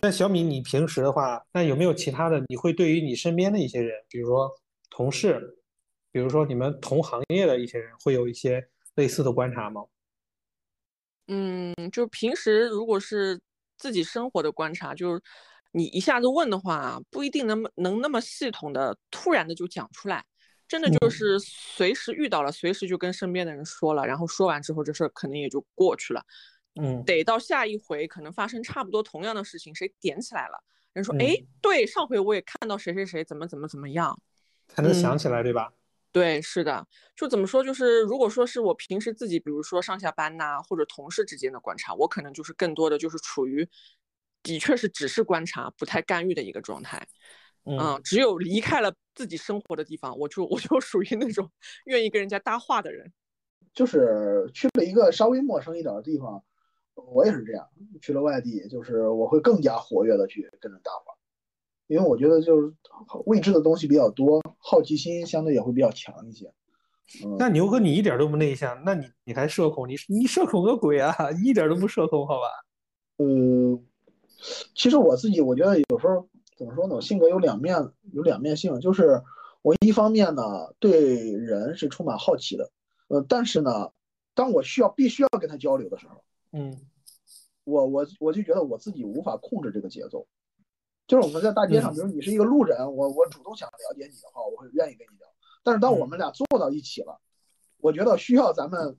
[0.02, 2.42] 那小米，你平时的话，那有没有其他的？
[2.48, 4.50] 你会对于你身边的一些人，比如说
[4.90, 5.58] 同事，
[6.12, 8.66] 比如说你们同行业的一些人，会有一些
[8.96, 9.84] 类似的观察吗？
[11.28, 13.40] 嗯，就平时如果是
[13.76, 15.22] 自己生活的观察，就是
[15.72, 20.24] 你一下子问的话，不一定能能那么系统的、突然的就讲出来。
[20.68, 26.24] 真的就嗯是随时遇到了，随时就跟身边的人说了，然后说完之后，这事儿可能也就过去了。
[26.74, 30.58] 嗯得到下一回可能发生差不多同样的事情，谁点起来了，
[30.92, 34.20] 人说，嗯哎，对，上回我也看到谁谁谁怎么怎么怎么样。
[34.66, 35.72] 才能嗯想起来，对吧？
[36.12, 43.68] 对，是的，就怎么说，就是如果说是我平时自己，比如说上下班呐、或者同事之间的观察，我可能就是更多的就是处于，
[44.42, 47.06] 的确是只是观察，不太干预的一个状态。
[47.64, 51.50] 嗯，只有离开了自己生活的地方，我就我就属于那种
[51.86, 53.12] 愿意跟人家搭话的人。
[53.74, 56.42] 就是去了一个稍微陌生一点的地方，
[56.94, 57.68] 我也是这样，
[58.00, 61.12] 去了外地，就是我会更加活跃的去跟人搭话，
[61.86, 62.72] 因为我觉得就是
[63.26, 66.52] 未知的东西比较多，好奇心相对也会比较强一些。
[67.24, 69.88] 嗯，那牛哥你一点都不内向，那你你还社恐？
[69.88, 71.14] 你你社恐个鬼啊！
[71.44, 72.46] 一点都不社恐，好吧？
[73.18, 73.80] 呃，
[74.74, 77.76] 其实我自己我觉得有时候怎么说呢，我性格有两面，
[78.12, 79.22] 有两面性，就是
[79.62, 80.42] 我一方面呢
[80.80, 82.68] 对人是充满好奇的，
[83.06, 83.92] 呃，但是呢，
[84.34, 86.76] 当我需要必须要跟他交流的时候，嗯
[87.62, 90.26] 我我我就觉得我自己无法控制这个节奏。
[91.06, 95.26] 就是我们在大街上，嗯比如你是一个路人，我我主动想了解你的话，我会愿意跟你聊。
[95.62, 97.20] 但是当我们俩坐到一起了，
[97.78, 98.96] 我觉得需要咱们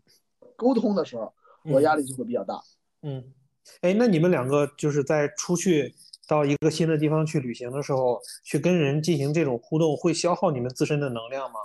[0.56, 2.62] 沟通的时候，我压力就会比较大。
[3.02, 3.34] 嗯，
[3.82, 5.93] 哎，那你们两个就是在出去
[6.28, 11.60] 到一个新的地方去旅行的时候，去跟人进行这种互动，会消耗你们自身的能量吗？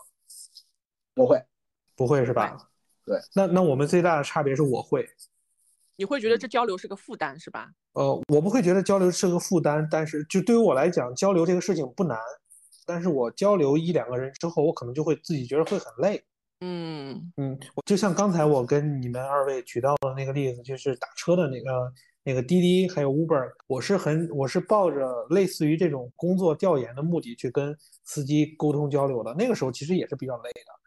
[1.15, 1.43] 不会，
[1.95, 2.69] 不会是吧？
[3.05, 3.21] 对。
[3.35, 5.09] 那那我们最大的差别是我会。
[6.03, 7.71] 你会觉得这交流是个负担是吧？
[7.93, 12.19] 呃，我不会觉得交流是个负担，但是就对于我来讲，交流这个事情不难。
[12.85, 16.21] 但是我交流一两个人之后，我可能就会自己觉得会很累。
[16.61, 21.93] 嗯嗯，就像刚才我跟你们二位举到的那个例子，就是打车的那个
[22.25, 29.33] 那个滴滴还有 Uber，我是很我是抱着类似于这种工作调研的目的去跟司机沟通交流的。
[29.35, 30.82] 那个时候其实也是比较累的。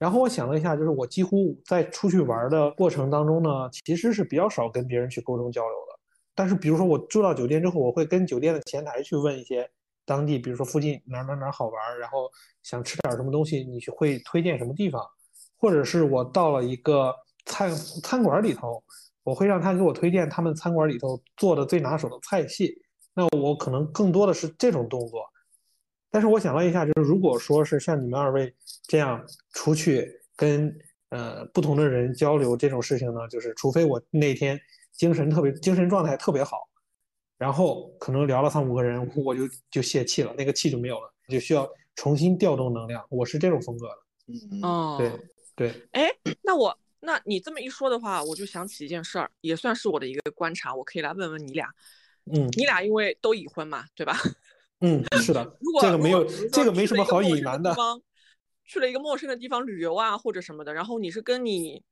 [0.00, 6.00] 然后我想了一下，就是我几乎在出去玩的过程当中呢，其实是比较少跟别人去沟通交流的。
[6.34, 9.70] 但是比如说我住到酒店之后，我会跟酒店的前台去问一些。
[10.06, 12.28] 当地，比如说附近哪哪哪好玩，然后
[12.64, 15.00] 想吃点什么东西，你会推荐什么地方？
[15.56, 17.70] 或者是我到了一个餐
[18.02, 18.82] 餐馆里头，
[19.22, 22.74] 我会让他给我推荐他们餐馆里头做的最拿手的菜系。
[23.14, 25.29] 那我可能更多的是这种动作。
[26.10, 28.52] 但是我想了一下，就是如果说是像你们二位
[28.86, 30.76] 这样出去跟
[31.10, 34.60] 呃不同的人交流这种事情呢，就是除非我那天
[34.92, 36.68] 精神特别精神状态特别好。
[37.38, 43.02] 然后可能聊了三五个人，我就就泄气了，那个气就没有了，就需要重新调动能量。
[43.08, 43.96] 我是这种风格的。
[44.26, 45.10] 嗯哦，对
[45.56, 45.88] 对。
[45.92, 46.10] 哎，
[46.42, 51.66] 那我那你这么一说的话，我就想起一件事儿，也算是我的一个观察，我可以来问问你俩。
[52.30, 54.14] 嗯，你俩因为都已婚嘛，对吧？
[54.80, 55.44] 嗯，是的。
[55.60, 57.74] 如果这个没有，这个没什么好隐瞒的。
[58.64, 61.82] 去了一个陌生的地方旅游啊，或者什么的，然后你是跟你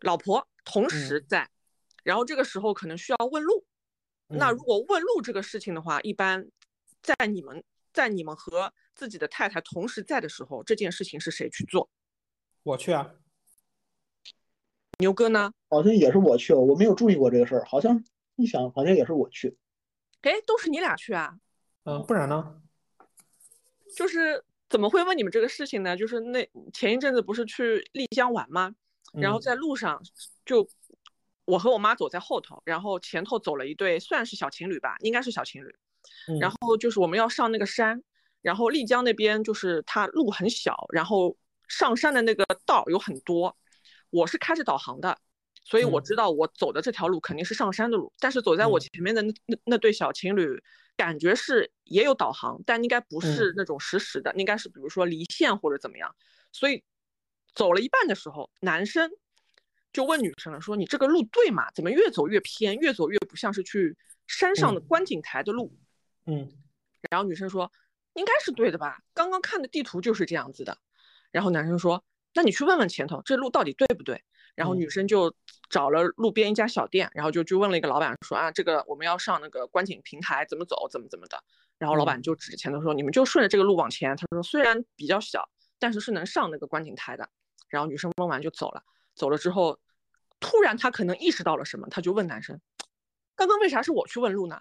[0.00, 1.48] 老婆同时在，
[2.02, 3.64] 然后这个时候可能需要问路。
[4.28, 6.48] 那如果问路这个事情的话，一般
[7.00, 11.88] 在你们在你们和自己的太太同时在的时候，这件事情是谁去做？
[12.64, 13.12] 我去啊。
[14.98, 15.52] 牛哥呢？
[15.68, 17.64] 好像也是我去，我没有注意过这个事儿。
[17.64, 18.02] 好像
[18.34, 19.56] 一想，好像也是我去。
[20.22, 21.38] 哎，都是你俩去啊？
[21.86, 22.60] 嗯，不然呢？
[23.96, 25.96] 就是怎么会问你们这个事情呢？
[25.96, 28.74] 就是那前一阵子不是去丽江玩吗？
[29.14, 30.02] 然后在路上
[30.44, 30.68] 就。
[31.46, 35.72] 我和我妈走在后头，然后前头走了一对算是小情侣吧，应该是小情侣。
[36.40, 38.02] 然后就是我们要上那个山，
[38.42, 41.36] 然后丽江那边就是它路很小，然后
[41.68, 43.56] 上山的那个道有很多。
[44.10, 45.16] 我是开着导航的，
[45.68, 48.12] 所以我知道我走的这条路肯定是上山的路。
[48.20, 50.62] 但是走在我前面的那那那对小情侣，
[50.96, 56.14] 感觉是也有导航，但应该不是那种实时的，应该是比如说离线或者怎么样。
[56.52, 56.84] 所以
[57.52, 59.10] 走了一半的时候，男生。
[59.92, 61.70] 就问女生了，说你这个路对吗？
[61.74, 65.74] 怎么越走越偏，越走越不像是去山上的观景台的路？
[66.26, 66.52] 嗯，
[67.08, 67.72] 然后女生说
[68.12, 70.76] 应该是对的吧，刚刚看的地图就是这样子的。
[71.30, 74.22] 然后男生说，那你去问问前头，这路到底对不对？
[74.56, 75.32] 然后女生就
[75.70, 81.40] 找了路边一家小店，然后就去问了一个老板，说啊，这个我们要上那个观景平台，怎么走，怎么怎么的。
[81.78, 84.16] 然后老板就指着前头说，你们就顺着这个路往前。
[84.16, 87.28] 他说虽然比较小，但是是能上那个观景台的。
[87.68, 88.82] 然后女生问完就走了，
[89.14, 89.78] 走了之后。
[90.38, 92.60] 突然，她可能意识到了什么，她就问男生
[93.34, 94.60] ：“刚刚为啥是我去问路呢？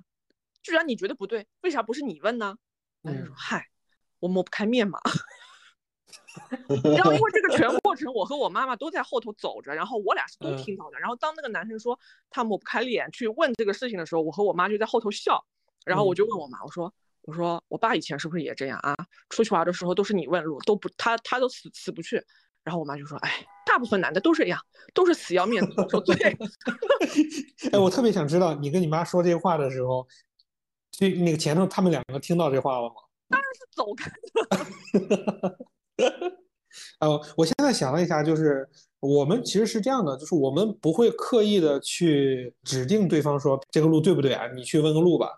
[0.63, 2.55] 居然你觉得不对，为啥不是你问呢？”
[3.03, 3.67] 男生说：“嗨，
[4.19, 5.01] 我抹不开面嘛。”
[6.95, 10.99] 然后因为这个全 过程，我和我妈妈都在后头走着，然后我俩是都听到的。
[10.99, 15.43] 然后当那个男生说他抹不开脸去问这个事情的时候，我和我妈就在后头笑。
[15.85, 18.95] 然后我就问我妈：“我说，我说我爸以前是不是也这样啊？
[19.29, 22.19] 出去玩的时候都是你问路，都不他他都死死不去。”
[22.65, 24.59] 然后我妈就说：“哎，大部分男的都这样，
[24.95, 26.15] 都是死要面子。”我说：“对。”
[27.71, 30.07] 哎，我特别想知道，你跟你妈说这话的时候，
[30.89, 32.95] 就那个前头他们两个听到这话了吗？
[33.29, 35.57] 当然是走开的。
[36.99, 38.67] 哦， 我现在想了一下，就是
[38.99, 44.47] 我们其实是这样的，就是我们不会刻意的去指定对方说这个路对不对啊？
[44.53, 45.29] 你去问个路吧。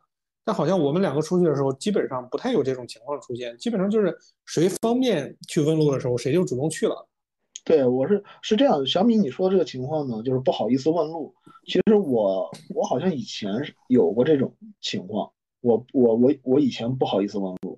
[0.44, 7.06] 但好像我们两个出去的时候，基本上不太有这种情况出现，基本上就是谁方便去问路的时候，谁就主动去了。
[7.66, 8.86] 对，我是是这样。
[8.86, 11.36] 小米，你说这个情况呢，就是不好意思问路。
[11.66, 13.52] 其实我我好像以前
[13.90, 17.78] 有过这种情况，我我我我以前不好意思问路，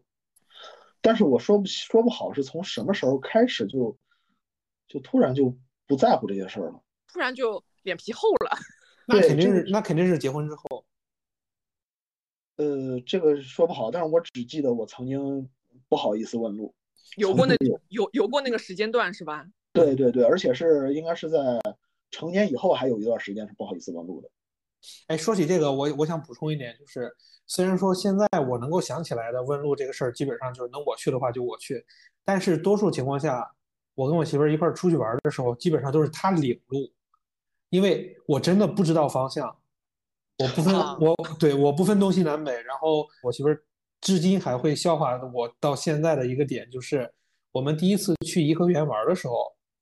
[1.01, 3.97] 但是我说不说不好是从什么时候开始就
[4.87, 5.57] 就突然就
[5.87, 8.57] 不在乎这些事儿了，突然就脸皮厚了。
[9.07, 10.85] 那肯定是那肯定是结婚之后。
[12.57, 15.49] 呃，这个说不好，但是我只记得我曾经
[15.87, 16.75] 不好意思问路，
[17.15, 17.55] 有过那
[17.87, 19.47] 有有过那个时间段是吧？
[19.71, 21.39] 对对对，而且是应该是在
[22.11, 24.29] 成年以后还有一段时间是不好意思问路的。
[25.07, 27.11] 哎，说起这个，我我想补充一点，就是
[27.47, 31.85] 虽然说现在我能够想起来的问路这个事儿，基本上就是能我去的话就我去，
[32.23, 33.49] 但是多数情况下，
[33.95, 36.91] 我跟我媳妇儿一块儿出去玩的时候，基本上都是她领路，
[37.69, 39.53] 因为我真的不知道方向，
[40.37, 42.53] 我不分啊我对我不分东西南北。
[42.63, 43.63] 然后我媳妇儿
[44.01, 47.11] 至今还会笑话我到现在的一个点，就是
[47.51, 49.33] 我们第一次去颐和园玩的时候，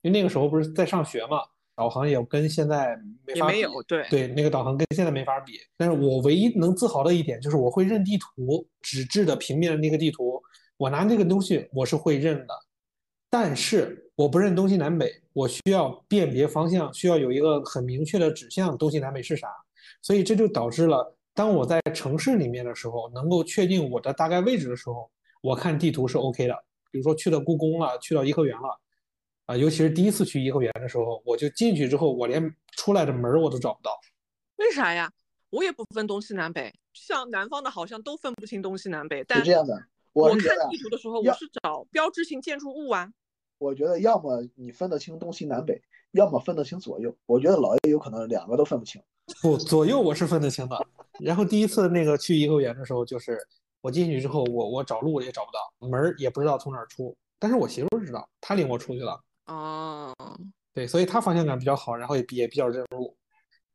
[0.01, 1.43] 因为那个时候不是在上学嘛，
[1.77, 5.53] 导航也跟现在没法比也没有，对，对，那个导航跟现在没法比。
[5.77, 10.41] 但是我唯一能自豪的一点就是我会认地图，纸质的平面的那个地图，
[10.75, 12.53] 我拿那个东西我是会认的。
[13.29, 19.47] 但是我不认东西南北，我需要辨别方向，需要有一个很明确的指向，东西南北是啥。
[20.01, 25.11] 所以这就导致了，当我在城市里面的时候，能够确定我的大概位置的时候，
[25.41, 26.55] 我看地图是 OK 的。
[26.89, 28.79] 比如说去了故宫了，去到颐和园了，
[29.47, 33.97] 啊，尤其是第一次去颐和园的时候，我就进去之后，我连出来的门儿我都找不到。
[34.57, 35.11] 为啥呀？
[35.49, 39.81] 我也不分东西南北，像南方的好像都分不清东西南北，但是这样的。
[40.11, 40.39] 我看
[40.69, 43.09] 地图的时候，我是找标志性建筑物啊。
[43.57, 45.81] 我觉得要么你分得清东西南北，
[46.11, 47.15] 要么分得清左右。
[47.25, 49.01] 我觉得老爷有可能两个都分不清。
[49.41, 50.77] 不，左右我是分得清的。
[51.21, 53.39] 然后第一次那个去颐和园的时候，就是
[53.79, 57.15] 我进去之后，我我找路也找不到，门儿也不知道从哪儿出。
[57.39, 59.17] 但是我媳妇儿知道，她领我出去了。
[59.47, 60.13] 哦，
[60.73, 63.17] 对，所以他方向感比较好，然后也比也比较认路。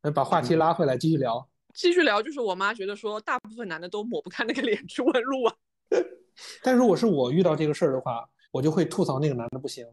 [0.02, 1.48] 那把话题拉回来继续聊。
[1.74, 5.54] 继续聊，就是我妈觉得说，大部分男的都抹不开那个脸去问路啊。
[6.62, 9.86] 但如果是我遇到这个事儿的话，我就会吐槽那个男的不行。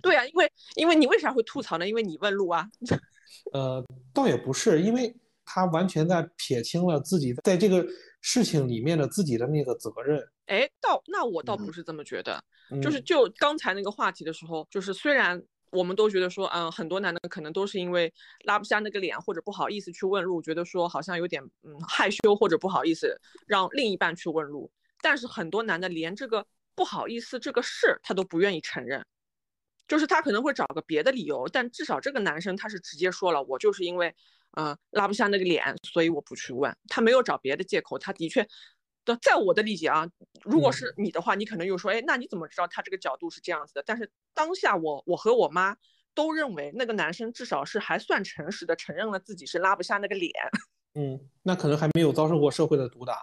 [0.00, 1.86] 对啊，因为因为你为啥会吐槽呢？
[1.86, 2.66] 因为你问路啊。
[3.52, 5.14] 呃，倒也不是，因为
[5.44, 7.86] 他完全在撇清了自己在这个
[8.22, 10.26] 事情里面的自己的那个责任。
[10.48, 18.12] 哎，倒那我倒不嗯是这么觉得，嗯就是就刚才那个话题的时候，就是虽然我们都觉得说，嗯，很多男的可能都是因为
[18.44, 24.70] 拉不下那个脸或者不好意思去问路，觉得说好像有点嗯害羞或者不好意思让另一半去问路，
[25.00, 29.04] 但是很多男的连这个不好意思这个事他都不愿意承认。
[29.86, 34.14] 就是他可能会找个别的理由，但至少这个男生他是直接说了，我就是因为，
[34.50, 36.76] 呃，拉不下那个脸，所以我不去问。
[36.88, 38.46] 他没有找别的借口，他的确，
[39.08, 40.08] 的，在我的理解啊，
[40.44, 43.82] 如果嗯是你的话，你可能又说，哎，那你怎么知道他这个角度是这样子的？
[43.84, 45.76] 但是当下我我和我妈
[46.14, 50.32] 都认为那个男生至少是还算诚实的承认了自己是拉不下那个脸，
[50.94, 53.18] 嗯，那可能还没有遭受过社会的毒打。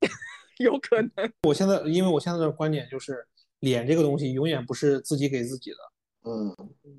[0.58, 1.32] 有可能。
[1.42, 3.24] 我现在，因为我现在的观点就是，
[3.60, 5.76] 脸这个东西永远不是自己给自己的。
[6.24, 6.54] 嗯，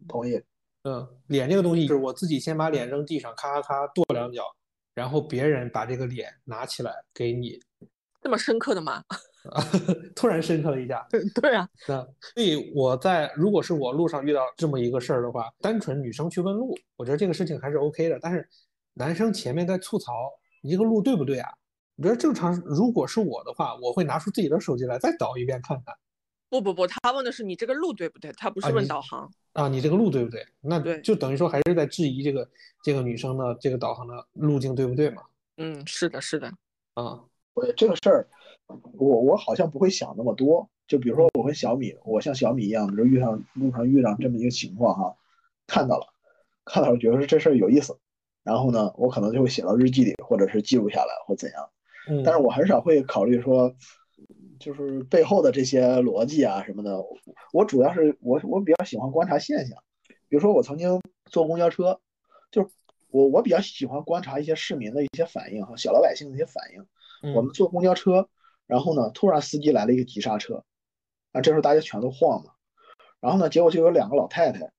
[0.08, 0.42] 同意。
[0.84, 4.46] 嗯，脸这个东西是我自己先把脸扔地上，咔咔咔跺两脚，
[4.96, 7.62] 然后别人把这个脸拿起来给你。
[8.22, 9.04] 这么深刻的吗？
[10.16, 11.08] 突然深刻了一下。
[11.42, 12.02] 对啊，那
[12.34, 18.20] 所以我在如果是我路上遇到这么一个事儿的话，单纯女生去问路，我觉得这个事情还是 OK 的。
[18.22, 18.48] 但是
[18.94, 20.12] 男生前面在吐槽
[20.62, 21.50] 你这个路对不对啊？
[21.96, 25.96] 我觉得正常，如果是我的话，我会拿出自己的手机来再导一遍看看
[26.50, 29.30] 不不不，他问的是你这个路对不对，他不是问导航。
[29.54, 30.46] 啊，你这个路对不对？
[30.62, 32.50] 那就等于说还是在质疑这个
[32.84, 35.24] 这个女生的这个导航的路径对不对嘛？
[35.58, 36.52] 嗯，是的，是的。
[36.96, 37.20] 啊，
[37.60, 38.28] 我这个事儿，
[38.94, 40.70] 我我好像不会想那么多。
[40.88, 45.16] 就比如说，我跟小米，我像小米一样，比如遇上路上遇上这么一个情况哈，
[45.68, 46.08] 看到了，
[46.66, 48.00] 看到了，觉得这事儿有意思，
[48.44, 51.70] 然后呢，我可能就会写到日记里，或者是记录下来，或怎样。
[52.10, 53.76] 嗯，但是我很少会考虑说，
[54.60, 57.00] 就是背后的这些逻辑啊什么的。
[57.54, 59.78] 我主要是我我比较喜欢观察现象，
[60.28, 62.00] 比如说我曾经坐公交车，
[62.50, 62.70] 就是
[63.12, 66.84] 我我比较喜欢观察一些市民的一些反应和，小老百姓的一些反应。
[67.22, 67.34] 嗯。
[67.34, 68.30] 我们坐公交车，
[68.68, 70.64] 然后呢，突然司机来了一个急刹车，
[71.32, 72.52] 啊，这时候大家全都晃嘛，
[73.20, 74.72] 然后呢，结果就有两个老太太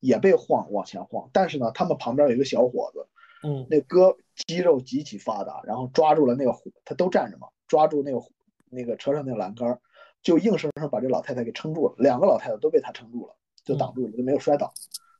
[0.00, 3.06] 也被晃往前晃，但是呢，他们旁边有一个小伙子，
[3.42, 3.66] 嗯。
[3.70, 4.16] 那哥
[4.46, 6.52] 肌肉极其发达，然后抓住了那个，
[6.84, 8.20] 他都站着嘛，抓住那个
[8.68, 9.80] 那个车上那个栏杆儿，
[10.22, 14.72] 就硬生生把这老太太给撑住了，两个老太太都被他撑住了，就挡住了，就没有摔倒。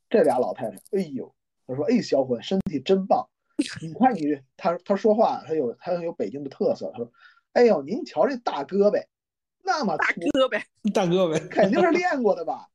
[0.09, 1.35] 这俩老太太，哎呦，
[1.67, 3.29] 他说，哎，小伙子身体真棒，
[3.81, 7.11] 你看你，他他说话，他有他有北京的特色，他说，
[7.53, 9.05] 哎呦，您瞧这大胳膊，
[9.65, 12.69] 那么大粗，哥呗，大哥呗， 肯定是 练过的吧？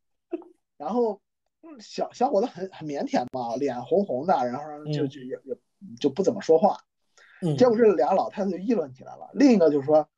[0.77, 1.21] 然后
[1.61, 5.55] 嗯小小伙子很很腼腆嘛，脸红红的，然后就嗯就也也
[5.99, 6.77] 就不怎么说话。
[7.43, 10.09] 嗯结果这俩老太太就议论起来了，另一个就说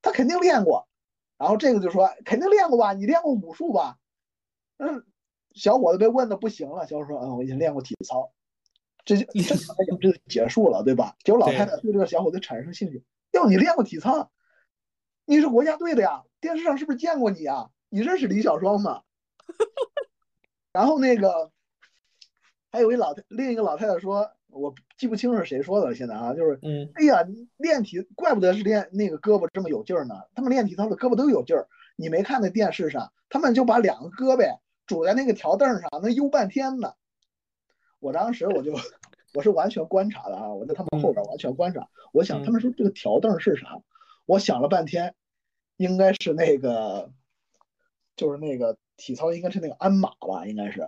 [0.00, 0.88] 他肯定练过，
[1.38, 3.98] 然后这个就说肯定练过吧，你练过武术吧？
[4.78, 5.04] 嗯，
[5.52, 8.32] 小伙子被问的不行了，小伙说嗯我已经练过体操，
[9.04, 11.16] 这就正常来讲这就结束了，对吧？
[11.24, 14.30] 结果老太太对这个小伙子产生兴趣，哟你练过体操？
[15.24, 16.22] 你是国家队的呀？
[16.40, 17.70] 电视上是不是见过你啊？
[17.88, 19.02] 你认识李小双吗？
[20.72, 21.50] 然后那个
[22.70, 27.18] 还有一老太，另一个老太太说，我记不清是谁说的了，现在啊，就是嗯哎呀，
[27.56, 30.14] 练体怪不得是练那个胳膊这么有劲儿呢。
[30.34, 36.92] 他们练体操的胳膊都有劲儿，你没看那电视上，他们就把两个胳膊拄在那个条凳上，能悠半天呢。
[38.02, 38.74] 我当时我就
[39.32, 41.88] 我是完全观察的啊，我在他们后边完全观察。
[42.12, 43.80] 我想他们说这个条凳是啥？
[44.26, 45.14] 我想了半天，
[45.76, 47.12] 应该是那个，
[48.16, 50.80] 就是那个体操应该是那个鞍马吧，应该是。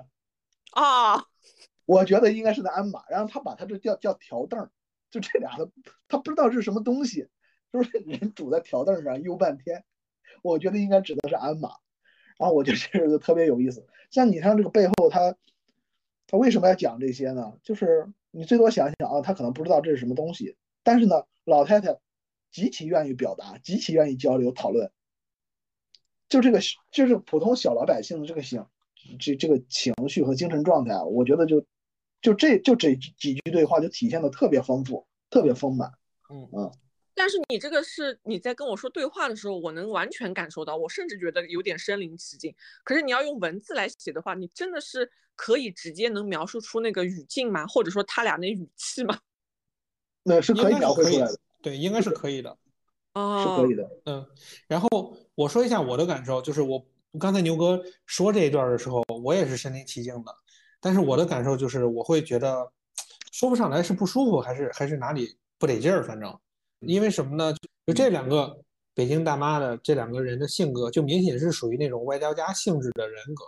[0.72, 1.24] 啊，
[1.86, 4.68] 我觉得应该是那鞍马，然后他把他这叫叫条凳，
[5.08, 5.70] 就这俩的，
[6.08, 7.28] 他不知道是什么东西，
[7.72, 9.84] 就是 人拄在条凳上悠半天。
[10.42, 11.68] 我觉得应该指的是鞍马，
[12.38, 13.86] 然后我觉得这个特别有意思。
[14.10, 15.36] 像你看这个背后，他
[16.34, 17.52] 他为什么要讲这些呢？
[17.62, 21.96] 就是你最多想想啊，他可能不知道这是什么东西，但是呢，老太太
[22.50, 24.90] 极其愿意表达，极其愿意交流讨论。
[26.28, 26.58] 就这个
[26.90, 28.64] 就是普通小老百姓的这个心，
[29.20, 31.64] 这这个情绪和精神状态啊，我觉得就
[32.20, 35.92] 就这就这几句对话就体现的特别丰富，特别丰满。
[36.28, 36.72] 嗯嗯。
[37.14, 42.54] 但是你这个是你在跟我说对话的时候，我能完全感受到，我甚至觉得有点身临其境。
[42.82, 47.66] 可是你要用文字来写的话，你真的是可以直接能描述出那个语境吗？
[47.66, 49.18] 或者说他俩那语气吗？
[50.24, 52.56] 那是可以描绘出来的，对，应该是可以的，
[53.12, 53.88] 啊，是可以的。
[54.06, 54.26] 嗯，
[54.66, 56.84] 然后我说一下我的感受，就是我
[57.20, 60.34] 刚才牛哥说这一段的时候，我也是身临其境的，
[60.80, 62.72] 但是我的感受就是我会觉得
[63.30, 66.36] 说不上来是不舒服，还是还是哪里不得劲儿，反正。
[66.86, 67.54] 因为什么呢？
[67.86, 68.56] 就这两个
[68.94, 73.44] 北京大妈的这两个人的性格，就明显是属于那种外交家性质的人格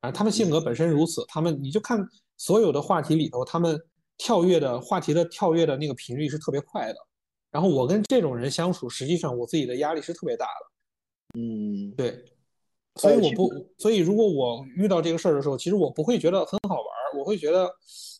[0.00, 0.10] 啊。
[0.10, 2.04] 他们性格本身如此，他们你就看
[2.36, 3.80] 所有的话题里头，他们
[4.16, 6.96] 跳跃的话题的跳跃的那个频率是特别快的。
[7.50, 11.40] 然后我跟这种人相处，实际上我自己的压力是特别大的。
[11.40, 12.24] 嗯，对。
[12.96, 13.48] 所以我不，
[13.78, 17.70] 所以如果我遇到这个事儿的时候，其实我不会觉得很好玩儿，我会觉得，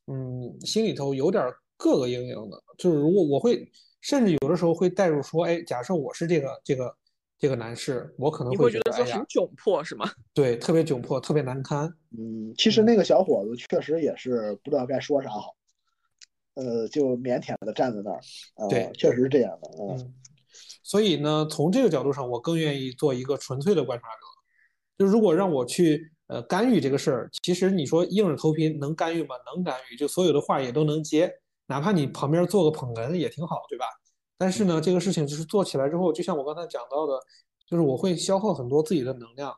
[0.06, 1.42] 嗯，心里头有点
[1.76, 2.62] 膈膈应应的。
[2.76, 3.68] 就是如果我会。
[4.00, 6.96] 甚至有的时候会带入说，哎，假设我是这个这个
[7.38, 10.10] 这个男士，我可能会觉得说很窘迫，是吗？
[10.34, 11.92] 对，特别窘迫，特别难堪。
[12.16, 15.54] 嗯，其实那个小伙子确实也是不知道该说啥好，
[16.54, 18.20] 呃，就腼腆的站在那儿。
[18.68, 19.70] 对，确实是这样的。
[19.80, 20.14] 嗯，
[20.82, 24.26] 所以呢，从这个角度上，我更愿意做一个纯粹的观察者。
[24.96, 29.36] 就如果让我去呃干预这个事儿，其实你说硬着头皮能干预吗？
[29.54, 31.32] 能干预，就所有的话也都能接。
[31.68, 33.84] 哪怕你旁边做个捧哏也挺好，对吧？
[34.38, 37.20] 但是呢，这个事情就是做起来之后，就像我刚才讲到的，
[37.66, 39.54] 就是我会消耗很多自己的能量，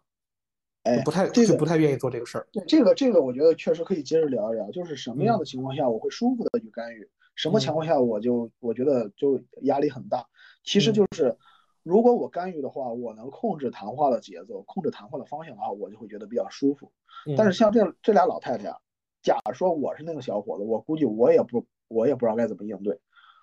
[0.85, 2.49] 哎，不太这个不太愿意做这个事儿。
[2.51, 7.07] 对这个这个，我觉得确实可以接着聊一聊，就是什么样的情况下我会舒服的去干预，
[7.37, 10.27] 什么情况下我就我觉得就压力很大。
[10.65, 11.37] 其实就是
[11.83, 16.91] 如果我干预的话，我能控制谈话的节奏，控制谈话的方向的话，我就会觉得比较舒服。
[17.37, 18.79] 但是像这这俩老太太啊，
[19.23, 21.67] 假如说我是那个小伙子，我估计我也不。
[21.91, 22.97] 我也不知道该怎么应对，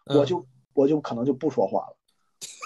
[0.06, 1.98] 我就我就可能就不说话了，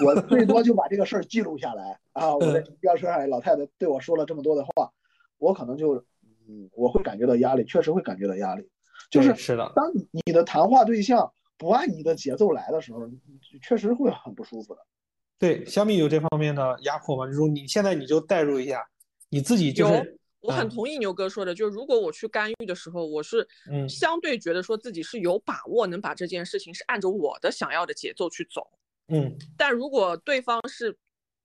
[0.05, 2.35] 我最多就把这个事儿记录下来啊。
[2.35, 4.91] 我在公交车上，老太太对我说了这么多的话，
[5.39, 5.95] 我可能就
[6.47, 8.69] 嗯，我会感觉到压力，确实会感觉到压力。
[9.09, 12.99] 就是是的，当你的谈话对象不按你的节奏来的时候，
[13.63, 14.81] 确实会很不舒服的。
[15.39, 17.25] 对，小米有这方面的压迫吗？
[17.25, 18.87] 就是你现在你就代入一下，
[19.29, 20.19] 你自己就是。
[20.41, 23.47] 我很同意牛哥说的，就是如果我去干预的时候，我是
[23.87, 28.67] 相对觉得说自己是有把握能把这件事情是按照我的想要的节奏去走，
[29.09, 29.37] 嗯。
[29.55, 30.97] 但如果对方是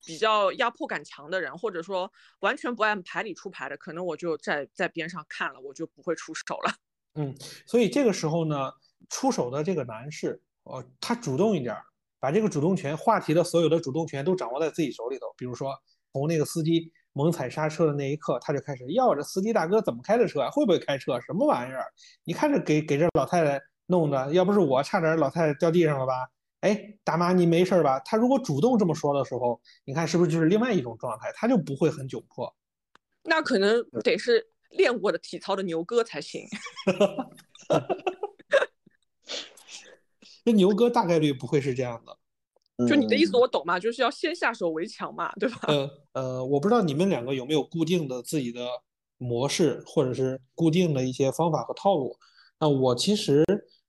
[0.03, 6.75] 比较压迫感强的人，或者说完全不按牌理出牌的，可能我就在在边上看了，我就不会出手了。
[7.17, 7.35] 嗯，
[7.67, 8.73] 所以这个时候呢，
[9.11, 11.77] 出手的这个男士，呃，他主动一点，
[12.19, 15.75] 把这个主动权、话题的所有的主动权都掌握在自己手里头，比如说
[16.15, 16.91] 从那个司机。
[17.17, 21.87] 猛踩刹车的那一刻，他就开始要这司机大哥怎么开的车，会不会开车，什么玩意儿？
[22.25, 26.29] 你看这给给这老太太弄的，要不是我，差点老太太掉地上了吧？
[26.61, 27.99] 哎，大妈你没事吧？
[28.01, 31.33] 他如果主动这么说的时候，你看是不是就是另外一种状态？
[31.35, 32.55] 他就不会很窘迫。
[33.23, 36.47] 那可能得是练过的体操的牛哥才行。
[40.45, 42.19] 那牛哥大概率不会是这样的。
[42.87, 45.61] 就你的意思我懂嘛，就是要先下手为强嘛，对吧？
[45.69, 48.67] 呃呃，我不知道你们两个有没有固定的自己的
[49.17, 52.15] 模式，或者是固定的一些方法和套路。
[52.61, 53.43] 那我其实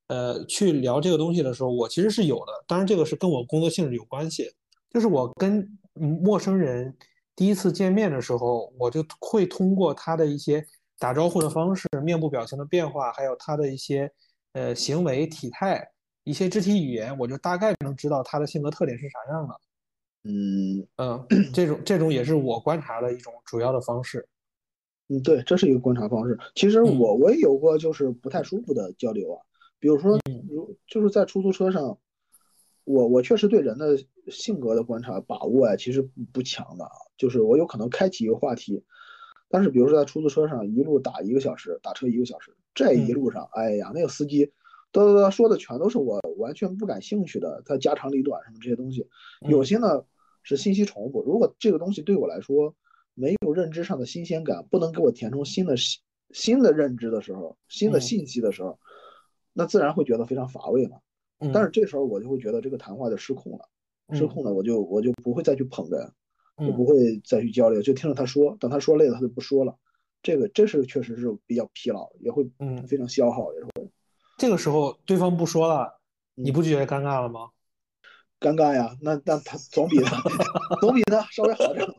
[0.08, 2.54] 呃去聊这个东西的时候，我其实是有的。
[2.66, 4.50] 当然，这个是跟我工作性质有关系。
[4.90, 6.96] 就是我跟陌生人
[7.36, 10.66] 第一次见面的时候，我就会通过他的一些
[10.98, 14.10] 打招呼的方式、面部表情的变化，还有他的一些
[14.54, 15.92] 呃行为体态。
[16.28, 19.56] 一些肢体语言，我就大概能知道他的性格特点是啥样的。
[20.24, 24.28] 嗯嗯， 这种这种也是我观察的一种主要的方式。
[25.08, 26.38] 嗯，对，这是一个观察方式。
[26.54, 29.40] 其实我我也有过就是不太舒服的交流啊，
[29.80, 30.20] 比如说，
[30.50, 31.98] 如就是在出租车上，
[32.84, 33.98] 我我确实对人的
[34.30, 36.02] 性格的观察把握啊，其实
[36.34, 36.92] 不强的啊。
[37.18, 38.84] 就是我有可能开启一个话题，
[39.48, 44.52] 但是比如说在出租车上一路打一个小时，打车一个小时，这一路上，哎呀，那个司机。
[44.94, 49.08] 嘚嘚嘚说的全都是我完全不感兴趣的，他家长里短什么这些东西，
[49.42, 50.06] 有些呢
[50.44, 51.22] 是信息重复。
[51.24, 52.74] 如果这个东西对我来说
[53.14, 55.76] 没有认知上的新鲜感，不能给我填充新的
[56.32, 58.80] 新的认知的时候，新的信息的时候，
[59.54, 60.98] 那自然会觉得非常乏味嘛。
[61.54, 63.70] 但是这时候我就会觉得这个谈话就失控了，
[64.14, 66.10] 失控了，我就我就不会再去捧哏，
[66.66, 69.78] 就不会再去交流，就听着他说，等他说累了他就不说了。
[70.24, 73.77] 这个这是确实是比较疲劳，也会嗯非常消耗，也是会。
[74.38, 76.00] 这个时候对方不说了，
[76.36, 77.50] 你不就觉得尴尬了吗？
[78.40, 80.22] 尴尬呀，那那他总比他
[80.80, 81.88] 总比他稍微好点。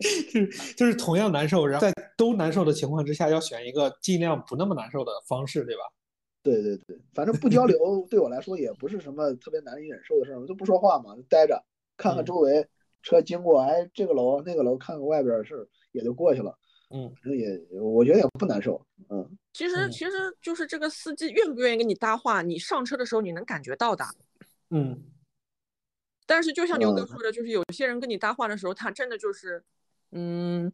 [0.00, 5.82] 就是就是同样难受，然后在都难受的情况之下，要选一个尽量不那么难受的方式，对吧？
[6.42, 7.76] 对对对，反正不交流
[8.08, 11.62] 对我来说也不是什么特别难以忍受的事儿，我就不说话嘛，就待着
[11.98, 12.66] 看看周围
[13.02, 16.56] 车经过，哎，这个楼那个楼，看看外边的事儿也就过去了。
[16.90, 18.84] 嗯，反正也我觉得也不难受。
[19.08, 20.12] 嗯，其实其实
[20.42, 24.04] 就是这个司机愿不愿意跟你搭话，你上车的时候你能感觉到的。
[24.70, 25.02] 嗯，
[26.26, 29.64] 但是就像牛哥说的，就是有些人跟你搭话的时候，他真的就是，
[30.12, 30.72] 嗯，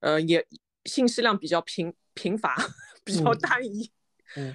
[0.00, 0.46] 呃，也
[0.84, 2.56] 信息量比较贫贫乏，
[3.04, 3.90] 比较单一。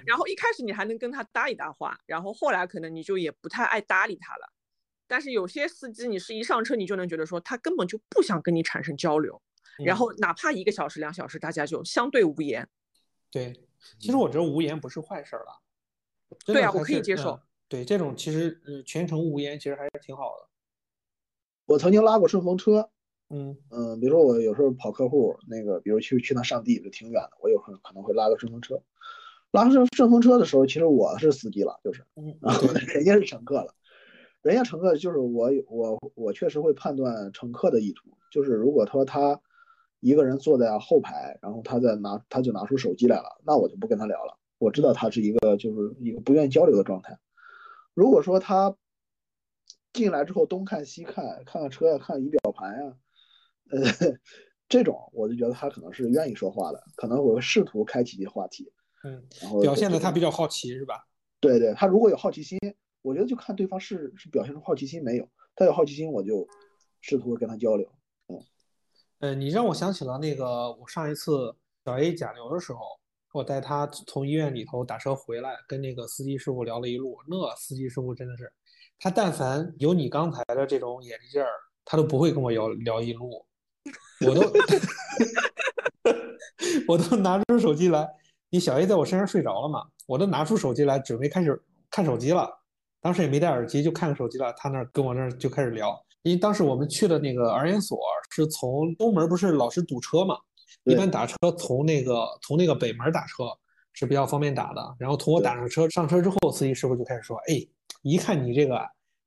[0.06, 4.52] 然后一开始你还能跟他搭一搭话，然后后来可能你就也不太爱搭理他了。
[5.08, 9.40] 但是有些司机，你是一上车你就能觉得说他根本就不想跟你产生交流，
[9.78, 12.68] 然后哪怕一个小时两小时，大家就相对无言。
[13.30, 13.52] 对，
[13.98, 15.62] 其实我觉得无言不是坏事了。
[16.44, 17.40] 对啊，我可以接受。
[17.68, 20.48] 对，这种其实呃全程无言其实还是挺好的。
[21.66, 22.90] 我曾经拉过顺风车，
[23.30, 28.82] 嗯嗯，比如说我有时候跑客户，那个比如去去趟上地就挺远的，我有时候可能会拉个顺风车。
[29.52, 32.04] 拉顺顺风车的时候，其实我是司机了，就是，
[32.40, 33.74] 然后 人家是乘客了。
[34.42, 38.10] 人家乘客就是我，我我确实会判断乘客的意图。
[38.30, 39.40] 就是如果说他
[40.02, 44.36] 一个人坐在后排，然后他在拿，他就拿出手机来了，那我就不跟他聊了。
[44.58, 47.16] 我知道他是一个就是一个不愿意交流的状态。
[47.94, 48.76] 如果说他
[49.92, 52.96] 进来之后东看西看，看看车呀，看仪表盘呀，
[53.70, 53.80] 呃，
[54.68, 58.72] 这种我就觉得他可能是愿意说话的，可能我会试图开启一些话题。
[59.04, 61.06] 嗯，然后表现的他比较好奇是吧？
[61.38, 62.58] 对对，他如果有好奇心，
[63.02, 65.28] 我觉得就看对方是是表现出好奇心没有。
[65.54, 66.48] 他有好奇心，我就
[67.00, 67.88] 试图跟他交流。
[69.22, 71.54] 嗯，呃，你让我想起了那个我上一次
[71.84, 72.80] 小 A 甲流的时候，
[73.32, 77.16] 我带他从医院里头打车回来，跟那个司机师傅聊了一路。
[77.28, 78.52] 那司机师傅真的是，
[78.98, 81.48] 他但凡有你刚才的这种眼力劲儿，
[81.84, 83.46] 他都不会跟我聊聊一路。
[84.26, 84.42] 我都
[86.88, 88.08] 我都拿出手机来。
[88.50, 89.84] 你小 A 在我身上睡着了嘛？
[90.06, 91.60] 我都拿出手机来准备开始
[91.90, 92.50] 看手机了，
[93.00, 94.52] 当时也没戴耳机就看手机了。
[94.54, 97.98] 他那跟我那就开始聊，因为当时我们去的那个儿研所
[98.30, 100.36] 是从东门，不是老是堵车嘛？
[100.84, 103.44] 一般打车从那个从那个北门打车
[103.92, 104.96] 是比较方便打的。
[104.98, 107.66] 然后从我打上车上车之后，司机师傅就开始说：“哎，
[108.02, 108.80] 一看你这个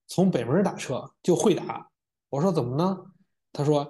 [0.08, 1.88] 从北门打车就会打。”
[2.30, 2.98] 我说：“怎么呢？”
[3.54, 3.88] 他说：“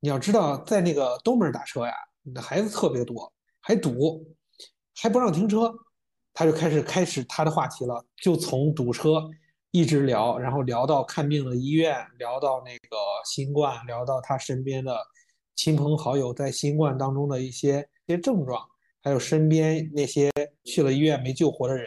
[0.00, 1.92] 你要知道，在那个东门打车呀，
[2.22, 4.24] 你的孩子特别多，还堵。”
[4.96, 5.74] 还不让停车，
[6.32, 9.28] 他就开始开始他的话题了，就从堵车
[9.74, 14.96] 一直聊，然后聊到看病的医院，聊到那个新冠，聊到他身边的
[15.56, 18.64] 亲朋好友在新冠当中的一些一些症状，
[19.02, 20.30] 还有身边那些
[20.62, 21.86] 去了医院没救活的人，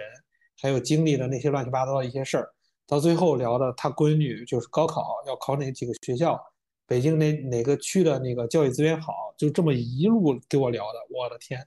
[0.61, 2.49] 还有经历的那些乱七八糟的一些事儿，
[2.85, 6.37] 到最后聊的他闺女就是高考要考哪几个学校，
[6.85, 11.65] 北京哪哪个区的那个教育资源好，就这么一路给我聊的，我的天！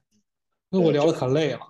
[0.68, 1.60] 那我聊的可累了，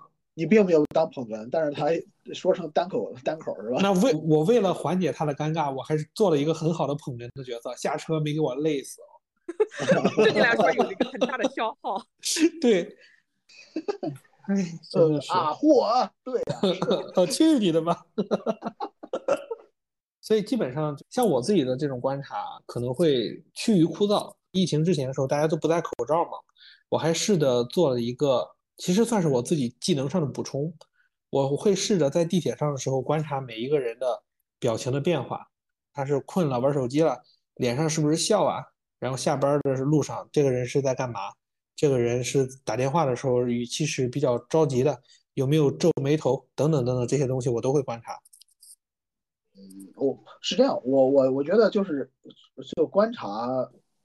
[0.41, 1.89] 你并没有当捧哏，但是他
[2.33, 3.77] 说成单口单口是吧？
[3.83, 9.03] 那为我为了缓解他的尴尬，我还是做了一个很好的捧哏的角色，下车没给我累死。
[10.17, 12.03] 对你来说有一个很大的消耗。
[12.59, 12.97] 对。
[14.49, 18.03] 哎，真的是啊，嚯，对呀，去你的吧！
[20.23, 24.35] 所以基本上像我自己的这种观察，可能会趋于枯燥。
[24.53, 26.31] 疫情之前的时候，大家都不戴口罩嘛，
[26.89, 28.49] 我还试着做了一个。
[28.81, 30.73] 其实算是我自己技能上的补充，
[31.29, 34.23] 我会试着在地铁上的时候观察每一个人的
[34.59, 35.47] 表情的变化，
[35.93, 37.23] 他是困了玩手机了，
[37.57, 38.65] 脸上是不是笑啊？
[38.99, 41.21] 然后下班的路上，这个人是在干嘛？
[41.77, 44.99] 这个人是打电话的时候语气是比较着急的，
[45.35, 46.49] 有没有皱眉头？
[46.55, 48.19] 等等等等这些东西我都会观察。
[49.55, 52.11] 嗯，哦，是这样，我我我觉得就是
[52.75, 53.47] 就观察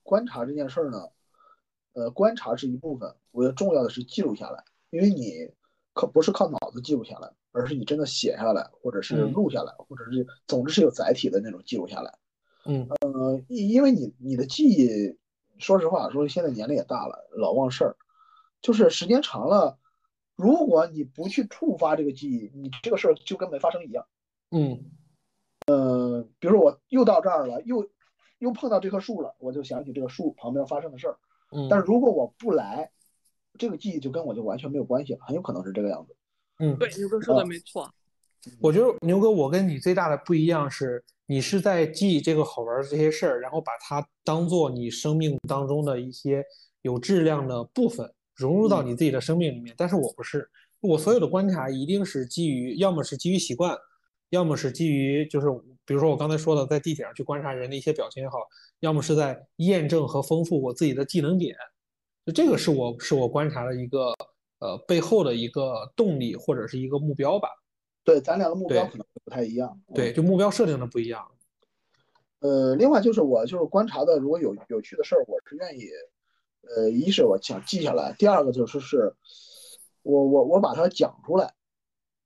[0.03, 0.97] 观察这件事儿呢。
[1.95, 5.49] 呃，观察是一部分，我觉得重要的是记录下来，因为你
[5.93, 12.13] 靠不是靠脑子记录下来，而是你真的写下来，或者是录下来，或者是总之是有载体的那种记录下来。
[12.65, 15.17] 嗯，呃，因因为你你的记忆，
[15.57, 17.95] 说实话，说现在年龄也大了，老忘事儿，
[18.61, 19.79] 就是时间长了，
[20.35, 24.05] 如果你不去触发这个记忆，你这个事儿就跟没发生一样。
[24.51, 24.91] 嗯
[25.67, 27.89] 呃，比如说我又到这儿了，又
[28.39, 31.17] 又碰到这棵树了，我就想起这个树旁边发生的事儿。
[31.55, 32.89] 嗯，但是如果我不来，
[33.57, 36.15] 这个记忆就跟我就完全没有关系了，很有可能是这个样子。
[36.59, 37.89] 嗯，对，牛哥说的没错。
[38.59, 46.45] 我觉得牛哥，我跟你最大的不一样是，你是在记这个好玩的这些事儿，然后把它当做你生命当中的一些
[46.83, 49.73] 有质量的部分融入到你自己的生命里面。
[49.75, 50.47] 但是我不是，
[50.79, 53.75] 我所有的观察一定是基于，要么是基于习惯，
[54.29, 55.47] 要么是基于就是，
[55.85, 58.39] 比如说我刚才说的，在地铁上去观察人的一些表情也好，
[58.79, 61.55] 要么是在验证和丰富我自己的技能点。
[62.25, 64.13] 就这个是我是我观察的一个
[64.59, 67.49] 呃背后的一个动力或者是一个目标吧。
[68.03, 69.79] 对，咱俩的目标可能不太一样。
[69.93, 71.25] 对，就目标设定的不一样。
[72.39, 75.87] 呃，另外就是我就是观察的，如果有有趣的事儿，我是愿意，
[76.61, 79.15] 呃，一是我想记下来，第二个就是是，
[80.03, 81.53] 我我我把它讲出来，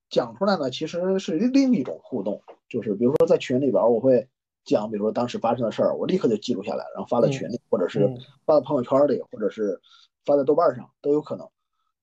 [0.09, 4.29] 讲出来呢，其实是另一种互动，就是比如说在群里边儿，我会
[4.63, 9.81] 讲，比如说当时发生的事儿，我立刻就记录下来，然后发到群里，或者是嗯发到朋友圈里，或者是
[10.25, 11.49] 发在豆瓣上都有可能。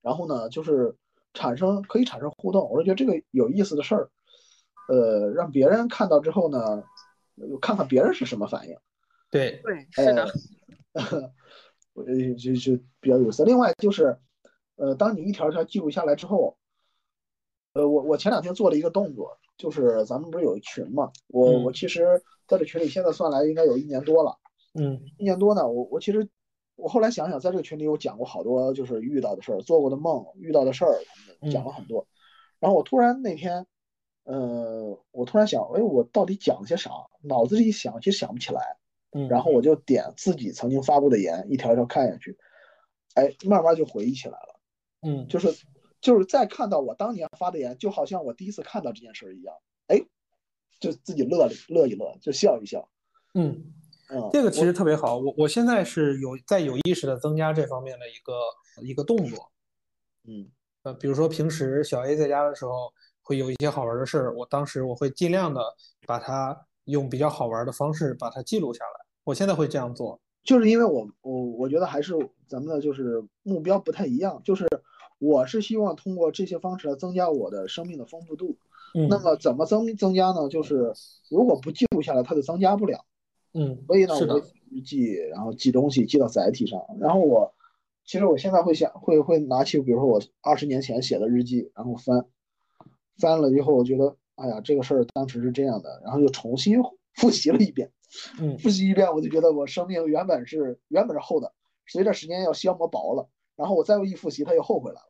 [0.02, 0.94] 然后呢，就是
[1.34, 4.10] 产生可以产生互动，我是觉得这个有意思的事儿，
[4.88, 6.58] 呃，让别人看到之后呢，
[7.36, 8.76] 呃看看别人是什么反应。
[9.30, 10.26] 对，对，是的，
[11.92, 13.44] 我呃就就比较有意思。
[13.44, 14.16] 另外就是，
[14.76, 16.56] 呃，当你一条条记录下来之后，
[17.76, 24.38] 呃，我我前两天做了一个动作，就是咱们不是有一群嘛，我嗯我其实在这群里现在算来应该有一年多了，
[24.72, 26.26] 嗯一年多呢，我我其实
[26.76, 30.98] 我后来想想，在这个群里我讲过好多就是遇到的事儿、做过的梦、遇到的事儿，
[31.52, 32.06] 讲了很多。
[32.58, 33.66] 然后我突然那天，
[34.24, 36.90] 呃，我突然想，哎，我到底讲了些啥？
[37.20, 38.78] 脑子里一想，其实想不起来。
[39.12, 42.38] 嗯，然后我就点自己曾经发过的言，一条一条看下去，
[43.14, 44.60] 哎，慢慢就回忆起来了。
[45.02, 45.48] 嗯就是
[46.06, 49.52] 就是再看到我当年发的言，就好像我第一次看到这件事儿一样，
[49.88, 50.00] 哎，
[50.78, 52.88] 就自己乐了乐一乐，就笑一笑。
[53.34, 53.74] 嗯，
[54.10, 55.18] 嗯，这个其实特别好。
[55.18, 59.50] 我我现在是有在有意识的增加这方面的一个一个动作。
[60.28, 60.48] 嗯
[60.84, 65.60] 呃，比如说平时小 A 在家的时候会有一些好玩的事儿，我当时我会尽量的
[66.06, 69.04] 把它用比较好玩的方式把它记录下来。
[69.24, 70.20] 我现在会这样做。
[70.44, 72.14] 就是因为我我我觉得还是
[72.46, 74.68] 咱们的就是目标不太一样，就是
[75.18, 78.56] 我是希望通过这些方式来增加我的生命的丰富度。
[78.94, 80.48] 嗯那么怎么增增加呢？
[80.48, 80.92] 就是
[81.28, 83.04] 如果不记录下来，它就增加不了。
[83.52, 86.80] 嗯，所以呢，我会记，然后记东西记到载体上。
[86.98, 87.54] 然后我
[88.06, 92.24] 其实我现在会想，会会拿起，比如说我二十年前写的日记，然后翻
[93.18, 96.78] 翻了以后，我觉得，哎呀，这个事儿当时是这样的，然后又重新
[97.14, 97.90] 复习了一遍。
[98.40, 101.52] 嗯复习一遍，我就觉得我生命原本是原本是厚的，
[101.86, 103.28] 随着时间要消磨薄了。
[103.56, 105.08] 然后我再一复习，他又后悔来了，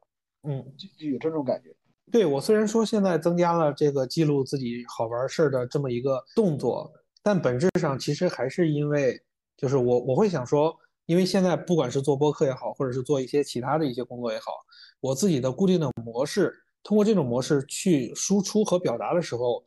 [0.49, 0.74] 嗯。
[0.76, 1.74] 就就有这种感觉。
[2.12, 6.88] 对我虽然说现在增加了这个记录自己好玩事儿的这么一个动作，
[7.22, 9.20] 但本质上其实还是因为，
[9.57, 10.72] 就是我我会想说，
[11.07, 14.53] 因为现在不管是做播客也好，或者是做一些其他的一些工作也好，
[15.01, 19.64] 我自己的固定的模式，通过这种模式去输出和表达的时候，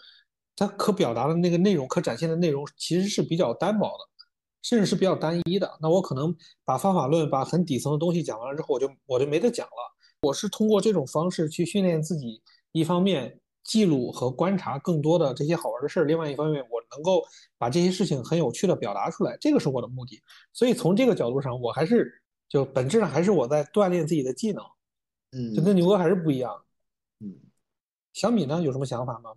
[0.55, 4.08] 它可表达的那个内容、可展现的内容其实是比较单薄的，
[4.61, 5.77] 甚至是比较单一的。
[5.81, 6.35] 那我可能
[6.65, 9.95] 把方法论、把很底层的东西讲完了之后，我就我就没得讲了。
[10.21, 12.41] 我是通过这种方式去训练自己，
[12.71, 17.23] 一方面记录和观察更多的这些好玩的事儿，另外一方面我能够
[17.57, 20.21] 把这些事情很有趣的表达出来，这个是我的目的。
[20.51, 24.63] 所以从这个角度上，我还是就本质上还是我在锻炼自己的技能，
[25.31, 26.61] 嗯就跟牛哥还是不一样。
[27.19, 27.35] 嗯
[28.11, 29.31] 小米呢有什么想法吗？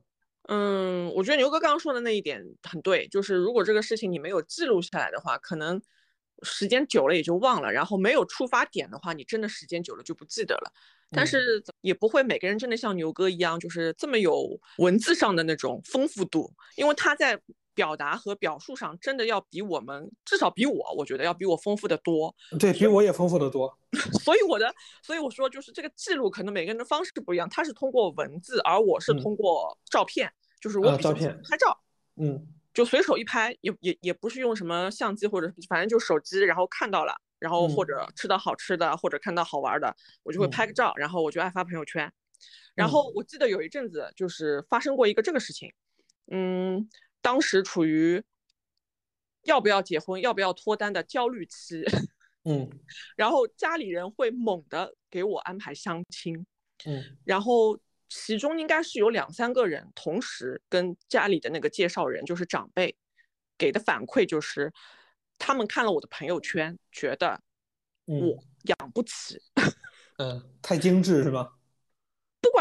[0.48, 5.80] 嗯，我觉得牛哥刚刚说的那一点很对，就是如果这个事情你没有记录下来的话，可能
[6.42, 10.72] 时间久了也就忘了，然后没有触发点的话，你真的时间久了就不记得了。
[11.14, 17.38] 但嗯是也不会每个人真的像牛哥一样，就是这么有文字上的那种丰富度，因为他在
[17.74, 22.34] 表达和表述上真的要比我们，至少比我，我觉得要比我丰富的多。
[22.58, 23.78] 对比我也丰富的多。
[24.24, 31.78] 所以我的，所以我说就是这个记录可能每个人的方式不一样，他是通过文字，而我是嗯通过照片，就是我比较喜啊照拍照。
[32.16, 42.10] 嗯就随手一拍，也也也不是用什么相机或者反正就手机，然后看到了，然后或嗯者吃到好吃的，或者看到好玩的，我就会嗯拍个照，然后我就爱发朋友圈。
[42.74, 45.70] 然后我记得有一阵子就是发生过一个这个事情，
[46.30, 46.88] 嗯，
[47.22, 48.22] 当时处于
[49.44, 51.82] 要不要结婚、要不要脱单的焦虑期，
[52.44, 52.68] 嗯
[53.16, 56.44] 然后家里人会猛地给我安排相亲，
[56.84, 57.16] 嗯。
[57.24, 62.94] 然后其中应该是有两三个人同时跟家里的那个介绍人，就是长辈
[63.56, 64.72] 给的反馈就是，
[65.38, 67.40] 他们看了我的朋友圈，觉得
[68.06, 68.20] 嗯。
[68.20, 69.40] 我养不起，
[70.18, 71.58] 嗯，太精致是吧？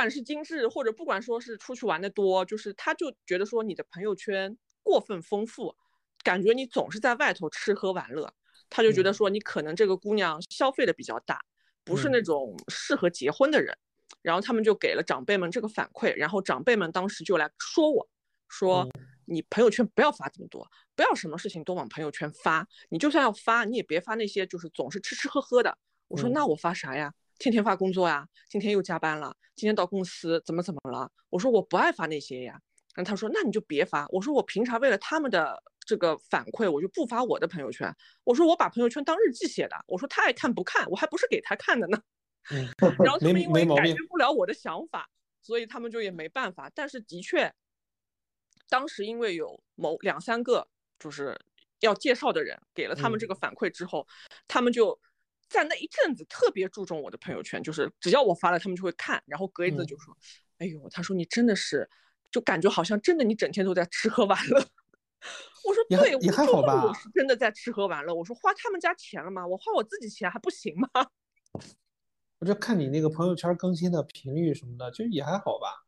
[0.01, 5.75] 管是精致，或者不管说是出去玩的多，就是他就觉得说你的朋友圈过分丰富，
[6.23, 8.33] 感觉你总是在外头吃喝玩乐，
[8.67, 11.39] 他就觉得说你可能这个姑娘消费的比较大，
[11.83, 13.77] 不是那种适合结婚的人。
[14.23, 18.09] 然后他们就给了长辈们这个反馈，然后长辈们当时就来说我，
[18.49, 18.87] 说
[19.25, 25.77] 你朋友圈不要发这么多，不要什么事情都往朋友圈发，你就算要发，你也别发那些就是总是吃吃喝喝的。
[26.07, 27.13] 我说那我发啥呀？
[27.41, 31.11] 天天发工作呀，今天又加班了，今天到公司怎么怎么了？
[31.29, 32.61] 我说我不爱发那些呀。
[32.93, 34.05] 然后他说那你就别发。
[34.09, 37.91] 我说我平常为了他们的这个反馈，我就不发我的朋友圈。
[38.23, 39.75] 我说我把朋友圈当日记写的。
[39.87, 41.97] 我说他爱看不看，我还不是给他看的呢。
[42.51, 42.67] 嗯，
[42.99, 45.09] 然后他们因为改变不了我的想法，
[45.41, 46.69] 所以他们就也没办法。
[46.75, 47.51] 但是的确，
[48.67, 50.67] 当时因为有某两三个
[50.99, 51.39] 就是
[51.79, 54.05] 要介绍的人给了他们这个反馈之后，
[54.47, 54.99] 他们就
[55.51, 59.21] 在那一阵子特别注重我的朋友圈，就是只要我发了，他们就会看。
[59.25, 60.17] 然后隔一阵就说
[60.59, 61.89] ：“哎呦，他说你真的是，
[62.31, 64.59] 就感觉好像真的你整天都在吃喝玩乐。
[65.63, 69.45] ”我说：“对，也还好吧，我是真的在吃喝玩乐。”我说：“花他们家钱了吗？
[69.45, 70.87] 我花我自己钱还不行吗？”
[72.39, 75.85] 我就看你那个朋友圈更新的频率什么的，就也还好吧。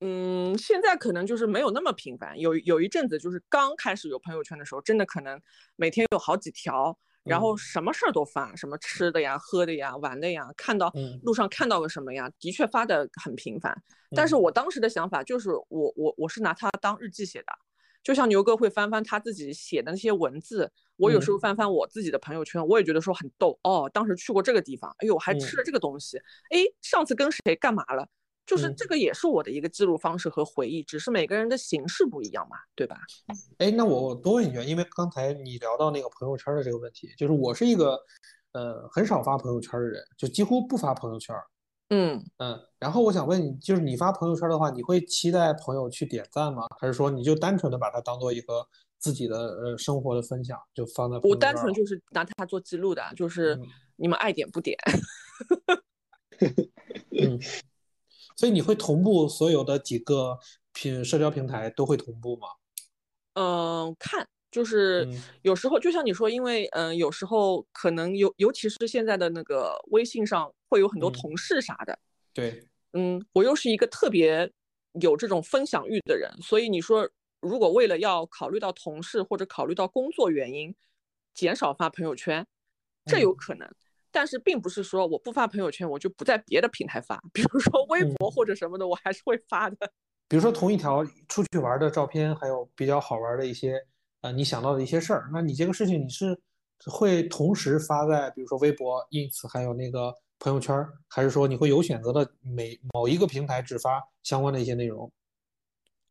[0.00, 2.38] 嗯，现在可能就是没有那么频繁。
[2.38, 5.40] 有有一阵子就是刚开始有朋友圈的时候，真的可能
[5.74, 6.96] 每天有好几条，
[7.26, 13.76] 然后什么事儿都发，什么吃的呀、喝的呀、玩的呀，看到路上看到个什么呀，的确发的很频繁。
[14.14, 17.46] 但是我当时的想法就是，我我我是拿它当日记写的。
[18.02, 23.90] 就像牛哥会翻翻他自己写的那些文字，我有时候翻翻我自己的朋友圈，我也觉得说很逗哦。
[23.92, 26.16] 当时去过这个地方，哎呦，还吃了这个东西，
[26.50, 28.08] 哎，上次跟谁干嘛了？
[28.46, 32.96] 就是这个也是我的一个记录方式和回忆，只是每个人的形式不一样嘛，对吧？
[33.58, 37.98] 哎，那我多问一句，因为刚才你聊到那个朋友圈的这个问题，就是我是一个
[38.52, 41.34] 呃很少发朋友圈的人，就几乎不发朋友圈。
[41.88, 46.66] 嗯嗯，然后我想问你，就是你发朋友圈的话，你会期待朋友去点赞吗？
[46.80, 48.66] 还是说你就单纯的把它当做一个
[48.98, 51.18] 自己的呃生活的分享，就放在？
[51.22, 53.56] 我单纯就是拿它做记录的，就是
[53.96, 54.76] 你们爱点不点。
[57.12, 57.38] 嗯，
[58.36, 60.38] 所以你会同步所有的几个
[60.72, 62.48] 平社交平台都会同步吗？
[63.34, 64.28] 嗯，看。
[64.48, 65.06] 就是
[65.42, 71.98] 有时候，就像你说，因为嗯，有时候可能尤尤其是现在的那个微信上会有很多同事啥的。
[72.32, 74.50] 对，嗯，我又是一个特别
[75.00, 77.06] 有这种分享欲的人，所以你说
[77.40, 80.74] 如果为了要考虑到同事或者考虑到工作原因，
[81.34, 82.46] 减少发朋友圈，
[83.04, 83.68] 这有可能。
[84.16, 89.76] 但是并不是说我不发朋友圈，我就不在别的平台发，比如说微博或者什么的，我还是会发的。
[90.26, 93.78] 比如说同一条出去玩的照片，还有比较好玩的一些。
[94.22, 96.34] 呃，你想到的一些事儿，那你这个事情你是
[96.86, 100.74] 会同时发在，比如说微博、ins，还有那个朋友圈，
[101.08, 105.12] 还是说你会有选择的每某一个平台只发相关的一些内容？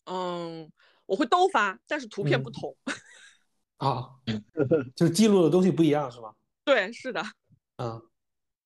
[0.05, 0.71] 嗯，
[1.07, 2.77] 我会都发，但是图片不同。
[3.77, 4.11] 啊，
[4.95, 6.31] 就是记录的东西不一样，是吗？
[6.63, 7.23] 对，是的。
[7.77, 8.01] 嗯，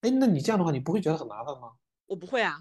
[0.02, 1.72] 哎，那你这样的话，你不会觉得很麻烦吗？
[2.08, 2.58] 我不会啊。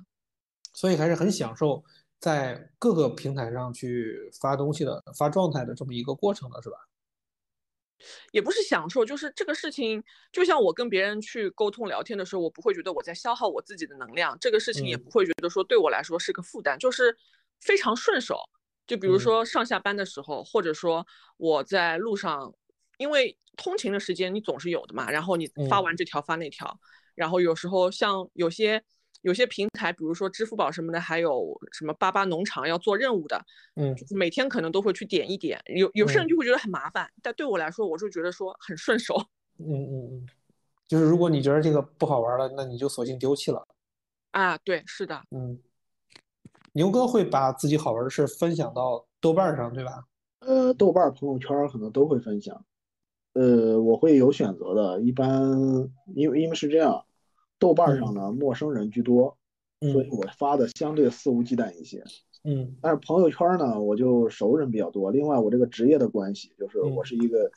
[0.72, 1.84] 所以还是很享受。
[2.20, 6.76] 在各个平台上去发东西的、发状态的这么一个过程的是吧？
[8.32, 17.16] 也不是享受，就是这个事情，就像我跟别人去沟通聊天的时候，我不会觉得我在消耗我自己的能量，这个事情也不会觉得说对我来说是个负担，就是
[17.61, 18.40] 非常顺手。
[18.84, 22.53] 就比如说上下班的时候，或者说我在路上，
[22.99, 26.78] 因为通勤的时间你总是有的嘛，然后你发完这条发那条，
[27.14, 28.84] 然后有时候像有些。
[29.22, 33.44] 有些平台，比如说支付宝什么的，还有什么巴巴农场要做任务的，
[33.74, 35.61] 嗯，就是每天可能都会去点一点。
[35.66, 39.16] 有有些人就会觉得很麻烦，但对我来说，我就觉得说很顺手。
[39.59, 40.26] 嗯嗯嗯，
[40.86, 43.66] 就是如果你觉得这个不好玩了，那你就索性丢弃了。
[44.30, 45.20] 啊，对，是的。
[45.32, 45.61] 嗯，
[46.74, 50.05] 牛哥会把自己好玩的事分享到豆瓣上，对吧？
[50.38, 52.64] 呃，豆瓣朋友圈可能都会分享。
[53.39, 57.05] 呃，我会有选择的，一般因为因为是这样。
[57.61, 59.36] 豆瓣上呢，陌生人居多，
[59.80, 62.05] 所以我发的相对肆无忌惮一些。
[62.45, 65.11] 嗯，但是朋友圈呢，我就熟人比较多。
[65.11, 67.51] 另外，我这个职业的关系，就是我是一个，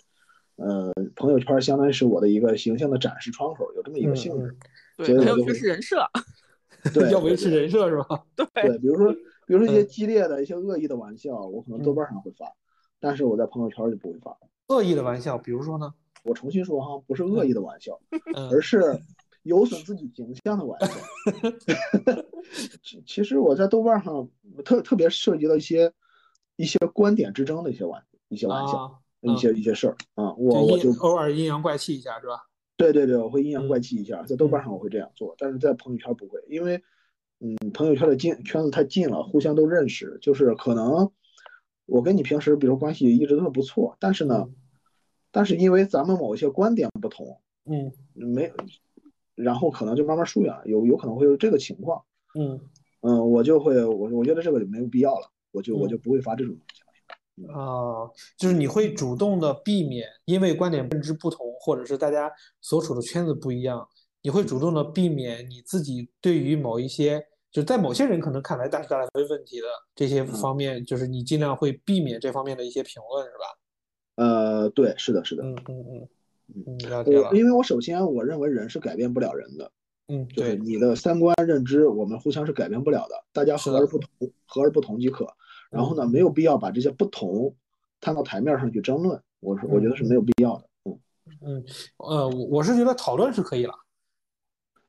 [0.56, 4.56] 呃，朋友圈相当于是我的一个形象的展示窗口，有这么一个性质。
[4.98, 6.04] 对，朋友圈是人设。
[6.94, 8.24] 对，要维持人设是吧？
[8.36, 8.46] 对。
[8.56, 9.14] 对，比如说，
[9.46, 12.52] 比如说一些激烈的一些恶意的玩笑，我可能豆瓣上会发，
[13.00, 14.36] 但是我在朋友圈就不会发。
[14.72, 15.94] 恶意的玩笑，比如说呢？
[16.24, 18.00] 我重新说哈，不是恶意的玩笑，
[18.52, 19.00] 而是。
[19.44, 20.94] 有损自己形象的玩笑，
[22.84, 24.30] 其其实我在豆瓣上
[24.64, 25.92] 特特别涉及到一些
[26.58, 32.34] 一些观点之争的一些玩一些玩笑，一些一些事儿啊，我我就偶尔阴阳怪气一下是吧？
[32.78, 36.80] 对对对，我会阴阳怪气一下，在豆瓣上我会这样做，但是在朋友圈不会，因为
[37.40, 41.12] 嗯，朋友圈的近圈子太近了，互相都认识，就是可能
[41.88, 44.48] 我跟你平时比如关系一直都是不错，但是呢，
[45.32, 48.52] 但是因为咱们某一些观点不同，嗯没，
[49.36, 52.04] 然后可能就慢慢疏远了，有有可能会有这个情况。
[52.38, 52.60] 嗯
[53.02, 57.54] 嗯，我就会我我觉得这个就没有必要了，我就我嗯就不会发这种东西了。
[57.54, 58.08] 啊，
[58.38, 63.88] 就是你会主动的避免，因为观点认知不同，或者是大家所处的圈子不一样，
[64.22, 73.46] 你会主动的避免你自己对于某一些，就在某些人可能看来大是大非问题的这些方面，就是你尽量会避免这方面的一些评论，是吧？
[74.16, 75.44] 呃，对，是的，是的。
[75.44, 76.08] 嗯嗯嗯
[76.68, 77.36] 嗯，了解了我。
[77.36, 79.72] 因为我首先我认为人是改变不了人的，
[80.08, 85.28] 嗯，就是对，你的三观认知，我们互相是改变不了的，大家和而不同，和而不同即可。
[85.70, 87.56] 然后呢，没有必要把这些不同
[88.02, 90.66] 摊到台面上去争论，我是我觉得是没有必要的。
[90.84, 91.00] 嗯，
[91.42, 91.66] 嗯
[91.98, 93.74] 呃，我我是觉得讨论是可以了。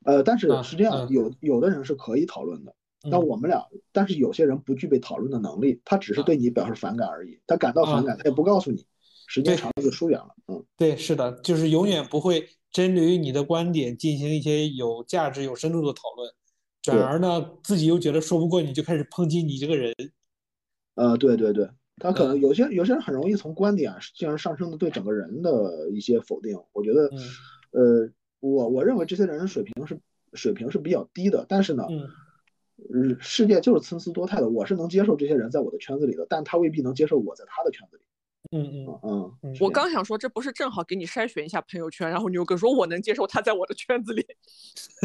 [0.04, 8.84] 呃，但是啊是这样，嗯有有的人是可以讨论的，那嗯我们俩，但是有些人不具备讨论的能力，他只是啊对你表示反感而已，他感到反感，他也不告诉你，
[9.32, 10.28] 时间长了就疏远了。
[10.48, 16.30] 嗯，对，是的，就是永远不会针对于你的观点进行一些有价值、有深度的讨论，
[16.82, 19.94] 转而呢，自己又觉得说不过你，就开始抨击你这个人。
[20.96, 21.66] 呃，对对对，
[21.96, 22.40] 他可能嗯。
[22.42, 27.18] 有些有些人很容易从观点进而上升的对整个人的一些否定，我觉得，嗯。
[27.70, 28.10] 呃，
[28.40, 29.98] 我我认为这些人的水平是
[30.34, 32.00] 水平是比较低的，但是呢，嗯。
[32.92, 38.02] 呃世界就是参差多态的，我是能接受这些人在我的圈子里的，但他未必能接受我在他的圈子里。
[38.52, 44.24] 嗯嗯嗯我刚想说，这不是正好给你筛选一下朋友圈，然后牛哥说我能接受他在我的圈子里。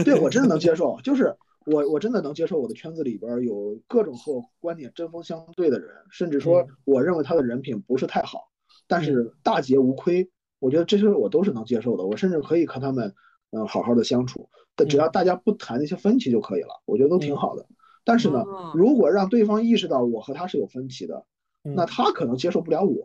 [0.04, 0.74] 对我真的能接。
[0.76, 1.36] 受，就是
[1.66, 6.68] 我我真的能接受我的圈子里边儿有各种和我观点针锋相对的人，甚至说嗯。
[6.86, 8.50] 我认为他的人品不是太好，
[8.86, 9.34] 但是。
[9.44, 10.30] 大节无亏，
[10.60, 13.16] 我觉得这些我都是能接受的，我甚至可以和他们
[13.52, 15.12] 嗯好好的相处，但只要嗯。
[15.12, 17.66] 大家不谈那些分歧就可以了，我觉得都挺嗯好的。
[18.04, 21.26] 但是呢哦，如果让对方意识到我和他是有分歧的，
[21.64, 21.86] 嗯那。
[21.86, 23.04] 他可能接受不了我，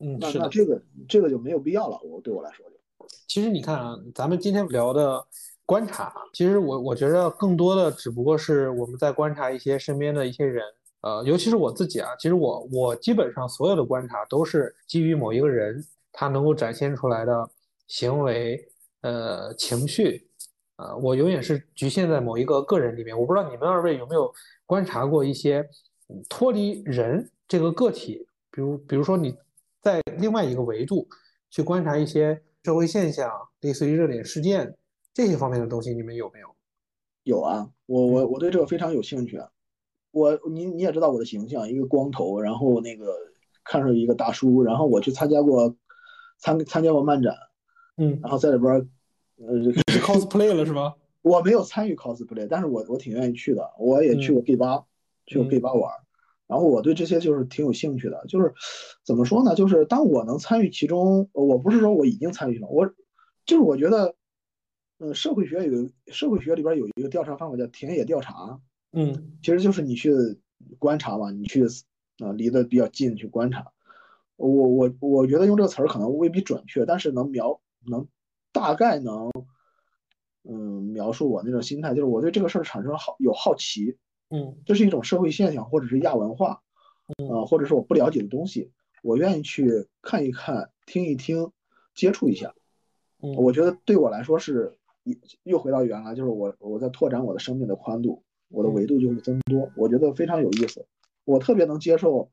[0.00, 0.44] 嗯，那是的。
[0.44, 2.76] 那这个这个就没有必要了，我对我来说就。
[3.26, 5.24] 其实你看啊，咱们今天聊的
[5.64, 10.64] 观察，其实我我觉得更多的只不过是我们在观察一些身边的一些人，
[11.02, 17.48] 呃，尤其是我自己啊，其实我我基本上所有的观察都是基于某一个人他能够展现出来的
[17.86, 18.68] 行为、
[19.02, 20.28] 呃情绪，
[20.76, 23.18] 呃，我永远是局限在某一个个人里面。
[23.18, 24.32] 我不知道你们二位有没有
[24.66, 25.66] 观察过一些
[26.08, 29.36] 嗯脱离人这个个体，比如比如说你
[29.80, 31.08] 在另外一个维度
[31.50, 34.76] 去观察一些社会现象，类似于热点事件
[35.12, 36.48] 这些方面的东西，你们有没有？
[37.22, 39.40] 有啊，我我我对这个非常有兴趣。
[40.10, 43.14] 我你你也知道我的形象，一个光头，然后那个
[43.62, 45.76] 看上去一个大叔，然后我去参加过
[46.38, 47.34] 参参加过漫展，
[47.98, 48.86] 嗯，然后在里边儿，
[49.36, 49.54] 呃
[50.00, 50.94] ，cosplay 了是吗？
[51.22, 54.84] 我没有参与 cosplay，但是我我挺愿意去的，我也去过 gay 吧，
[55.26, 56.00] 去过 gay 吧玩儿，
[56.50, 58.52] 然后我对这些就是挺有兴趣的，就是
[59.04, 59.54] 怎么说呢？
[59.54, 62.86] 就是当我能参与其中，我不是说我已经参与了，我
[63.46, 64.16] 就是我觉得，
[64.98, 68.60] 嗯，社会学有社会学里边有一个调查方法叫田野调查，
[68.92, 70.12] 嗯其实就是你去
[70.80, 71.64] 观察嘛，你去
[72.18, 73.64] 啊、离得比较近去观察。
[74.36, 78.08] 我我我觉得用这个词儿可能未必准确，但是能描能
[78.52, 79.30] 大概能
[80.42, 83.96] 嗯描述我那种心态，就是我对这个事儿产生好有好奇，
[84.30, 86.62] 嗯这是一种社会现象或者是亚文化，
[87.30, 88.70] 啊、或者是我不了解的东西，
[89.02, 91.50] 我愿意去看一看、听一听、
[91.94, 92.54] 接触一下。
[93.22, 100.86] 嗯，我觉得对我来说是一又回到原来，就是我我在拓展我的生命的宽度，我的维度就会增多，我觉得非常有意思。
[101.24, 102.30] 我特别能接受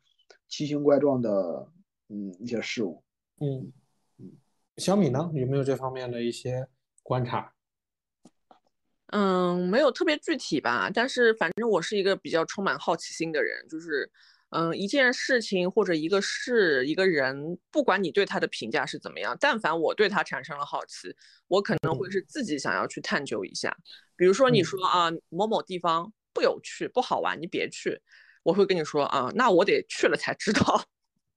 [0.48, 1.68] 奇形怪状的
[2.10, 3.04] 嗯一些事物。
[3.40, 3.72] 嗯
[4.78, 6.68] 小米呢，有没有这方面的一些
[7.02, 7.52] 观察？
[9.08, 14.10] 嗯，没有特别具体吧，但是反正我是一个比较充满好奇心的人，就是，
[14.50, 21.16] 嗯，一件事情或者一个事、一个人，不管你对他的评价是怎么样，但凡我对他产生了好奇，
[21.48, 23.76] 我可能会是自己想要去探究一下。
[24.18, 27.98] 比如说你嗯说啊，某某地方不有趣、不好玩，你别去，
[28.44, 30.84] 我会跟你说啊，那我得去了才知道，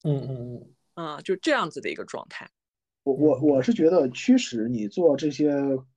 [0.02, 2.50] 嗯嗯嗯啊，就这样子的一个状态。
[3.04, 5.52] 我我我是觉得驱使你做这些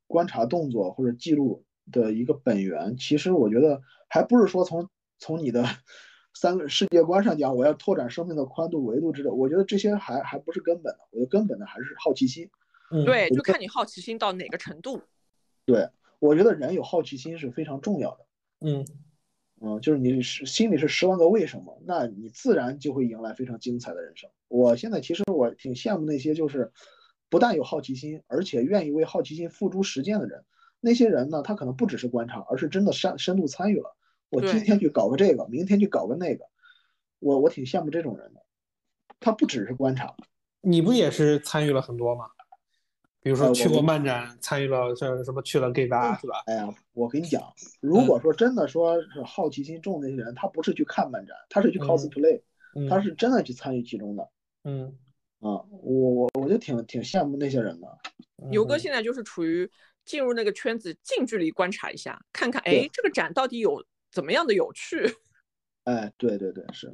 [0.08, 4.89] 观察动作或者记录的一个本源，其实我觉得还不是说从
[5.20, 5.66] 从你的
[6.34, 12.49] 三个世界观上讲，我要拓展生命的宽度维度之类，我觉得这些还还不是根本的，我觉得根本的还是好奇心。
[12.91, 15.01] 嗯，对，就看你好奇心到哪个程度。
[15.66, 15.89] 对，
[16.20, 18.26] 我觉得人有好奇心是非常重要的。
[18.62, 18.86] 嗯
[19.62, 24.30] 嗯，就是你是心里是十万个为什么，那你自然就会迎来非常精彩的人生。
[24.47, 26.72] 我现在其实我挺羡慕那些就是
[27.34, 30.46] 不但有好奇心，而且愿意为好奇心付诸实践的人。
[30.80, 33.98] 那些人呢，他可能不只是观察，而是真的深深度参与了。
[34.30, 36.46] 我今天去搞个这个，明天去搞个那个，
[37.18, 38.44] 我我挺羡慕这种人的。
[39.20, 40.14] 他不只是观察，
[40.62, 42.28] 你不也是参与了很多吗？
[43.20, 46.44] 比如说去过漫展，参与了像什么去了 gay 吧，是吧？
[46.46, 47.42] 哎呀，我跟你讲，
[47.82, 52.42] 如果说真的说是好奇心重的那些人，他不是去看漫展，他是去嗯 cosplay，、
[52.76, 54.30] 嗯，他是真的去参与其中的
[54.66, 54.96] 嗯，
[55.44, 55.62] 啊。
[55.70, 57.88] 我我我就挺挺羡慕那些人的。
[58.50, 59.70] 牛哥嗯现在就是处于
[60.06, 64.98] 进入那个圈子，近距离观察一下，看看哎这个展到底有怎么样的有趣。
[65.86, 66.91] 哎，对对对，是。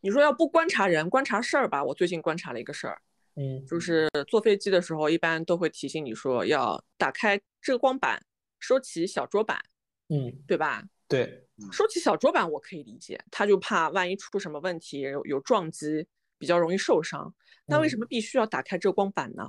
[0.00, 1.84] 你说要不观察人，观察事儿吧？
[1.84, 3.02] 我最近观察了一个事儿，
[3.36, 8.24] 嗯就是坐飞机的时候，一般都会提醒你说要打开遮光板，
[8.58, 9.60] 收起小桌板，
[10.08, 10.82] 嗯，对吧？
[11.06, 16.06] 对，收起小桌板我可以理解，他就怕万一出什么问题，有有撞击，
[16.40, 17.32] 比较容易受伤。
[17.66, 19.48] 那为什嗯么必须要打开遮光板呢？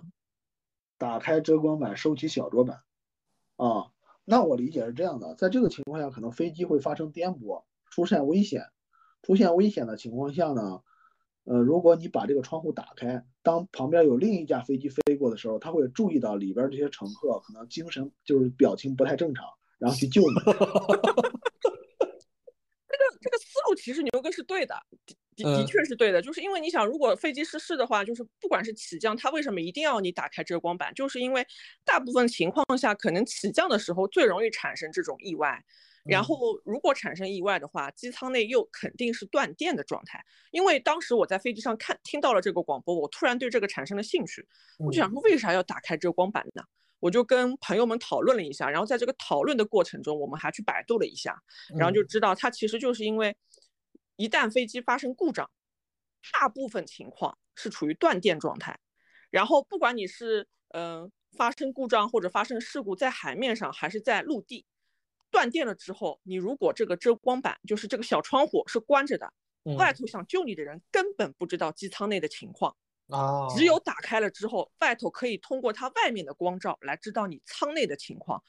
[0.98, 2.84] 打开遮光板，收起小桌板。
[3.56, 3.90] 啊，
[4.26, 8.64] 那我理解是这样的，在这个情况下，可能飞机会发生颠簸，出现危险。
[9.24, 10.82] 出现危险的情况下呢，
[11.46, 19.46] 呃，如果你把这个窗户打开，当旁边有另一架飞机飞过的时候，他会注意到里边这些乘客可能精神就是表情不太正常，
[19.80, 20.28] 然后去救你。
[22.92, 24.76] 这个这个思路其实牛哥是对的，
[25.44, 30.94] 的确是对的，就是因为你想，如果飞机失事的话，就是不管是起降，它为什么一定要你打开遮光板？
[30.94, 31.46] 就是因为
[31.84, 35.64] 大部分情况下，可能起降的时候最容易产生这种意外。
[36.04, 36.36] 然嗯后，
[36.66, 40.20] 如果产生意外的话，机舱内又肯定是断电的状态。
[40.50, 44.44] 因为当时我在飞机上看听到了这个广播，我突然对这个产生了兴趣，
[44.80, 46.64] 我就想说，为啥要打开遮光板呢？
[47.00, 51.36] 我就跟朋友们讨论了一下，然后在这个讨论的过程中，我们还去百度了一下，
[51.78, 53.36] 然后就嗯知道它其实就是因为
[54.16, 55.50] 一旦飞机发生故障，
[56.34, 58.80] 大部分情况是处于断电状态。
[59.30, 64.66] 然后不管你是嗯、呃发生故障或者发生事故在海面上还是在陆地，
[65.30, 69.34] 断电了之后，你如果这个遮光板就是这个小窗户是关着的，
[69.64, 72.76] 嗯外头想救你的人根本不知道机舱内的情况。
[73.08, 78.44] 啊，只有打开了之后，外头可以通过它外面的光照来知道你舱内的情况，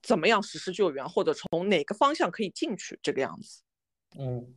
[0.00, 3.62] 怎么样实施救援，或者从哪个方向可以进去，这个样子，
[4.16, 4.54] 嗯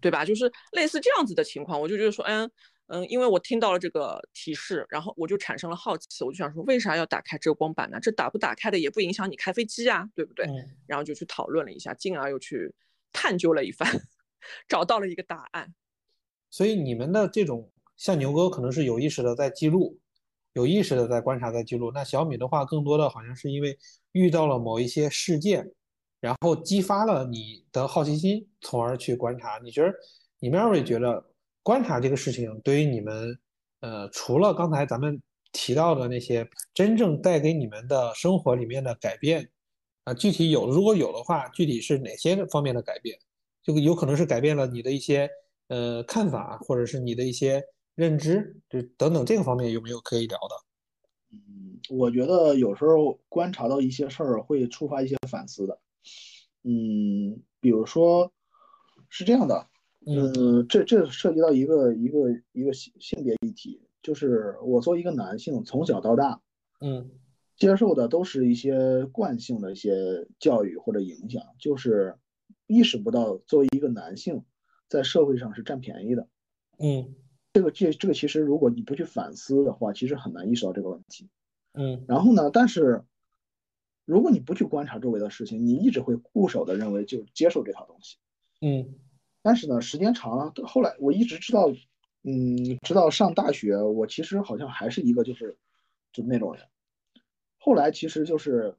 [0.00, 0.24] 对吧？
[0.24, 2.50] 就是类似这样子的情况，我就觉得说，嗯
[2.88, 7.98] 嗯，因为我听到了这个提示，然后我就产生了好奇，我就想说，为啥要打开遮光板呢？
[8.00, 10.44] 这打不打开的也不影响你开飞机啊，对不对？
[10.46, 10.54] 嗯
[10.86, 12.74] 然后就去讨论了一下，进而又去
[13.12, 13.88] 探究了一番，
[14.68, 15.74] 找到了一个答案。
[16.50, 19.98] 所以你们的这种像牛哥可能是有意识的在记录，
[20.52, 21.90] 有意识的在观察在记录。
[21.92, 23.78] 那小米的话，更多的好像是因为
[24.12, 25.72] 遇到了某一些事件，
[26.22, 29.58] 然后激发了你的好奇心，从而去观察。
[29.60, 29.92] 你觉得
[30.38, 31.20] 你们二位觉得
[31.64, 33.36] 观察这个事情对于你们，
[33.80, 35.20] 呃，除了刚才咱们
[35.50, 39.50] 提到的那些真正带给你们的生活里面的改变，
[40.04, 43.18] 啊，具体有如果有的话，具体是哪些方面的改变？
[43.64, 45.28] 就有可能是改变了你的一些
[45.66, 47.60] 呃看法，或者是你的一些
[47.96, 50.54] 认知，就等等这个方面有没有可以聊的？
[51.32, 55.76] 嗯，我觉得有时候观察到一些事儿会触发一些反思的。
[56.64, 58.32] 嗯，比如说
[59.08, 59.66] 是这样的，
[60.06, 66.40] 嗯嗯，这这涉及到一个一个一个性性别议题，就是我作为一个男性，从小到大
[66.80, 67.10] 嗯
[67.56, 72.16] 接受的都是一些惯性的一些教育或者影响，就是
[72.66, 74.44] 意识不到作为一个男性
[74.88, 76.28] 在社会上是占便宜的。
[76.78, 77.14] 嗯
[77.52, 81.28] 这个这这个其实如果你不去反思的话，其实很难意识到这个问题。
[81.74, 83.04] 嗯然后呢，但是
[84.04, 88.16] 如果你不去观察周围的事情，你一直会固守的认为就接受这套东西。
[88.60, 88.94] 嗯
[89.42, 91.68] 但是呢，时间长了，后来我一直知道，
[92.22, 95.56] 嗯，直到上大学，我其实好像还是一个就是
[96.12, 96.64] 就那种人。
[97.58, 98.76] 后来其实就是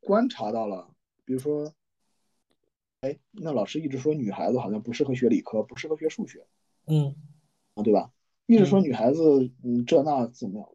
[0.00, 0.88] 观察到了，
[1.26, 1.74] 比如说，
[3.00, 6.46] 哎，那老师一直说女孩子好像不适合学理科，不适合学数学
[6.86, 7.14] 嗯
[7.74, 8.10] 啊，对吧？
[8.46, 10.68] 一直说嗯女孩子，嗯，这那怎么样？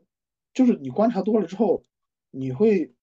[0.53, 1.83] 就是你观察多了之后，
[2.29, 2.93] 你会，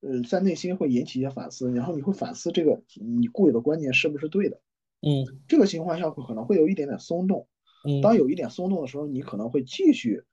[0.00, 4.60] 呃，在内心会引起一些反思，然后你会反思这个你固有的观念是不是对的。
[5.02, 7.46] 嗯这个情况下会可能会有一点点松动。
[7.86, 10.24] 嗯当有一点松动的时候，你可能会继续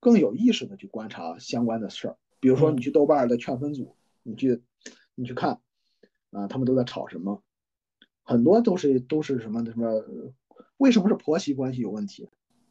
[0.00, 2.16] 更有意识的去观察相关的事儿。
[2.40, 4.62] 比如说，你去豆瓣儿的劝分组，你去
[5.14, 5.60] 你去看
[6.30, 7.42] 啊，他们都在吵什么？
[8.22, 9.88] 很多都是都是什么什么？
[9.88, 10.32] 呃
[10.76, 12.28] 为什么是婆媳关系有问题？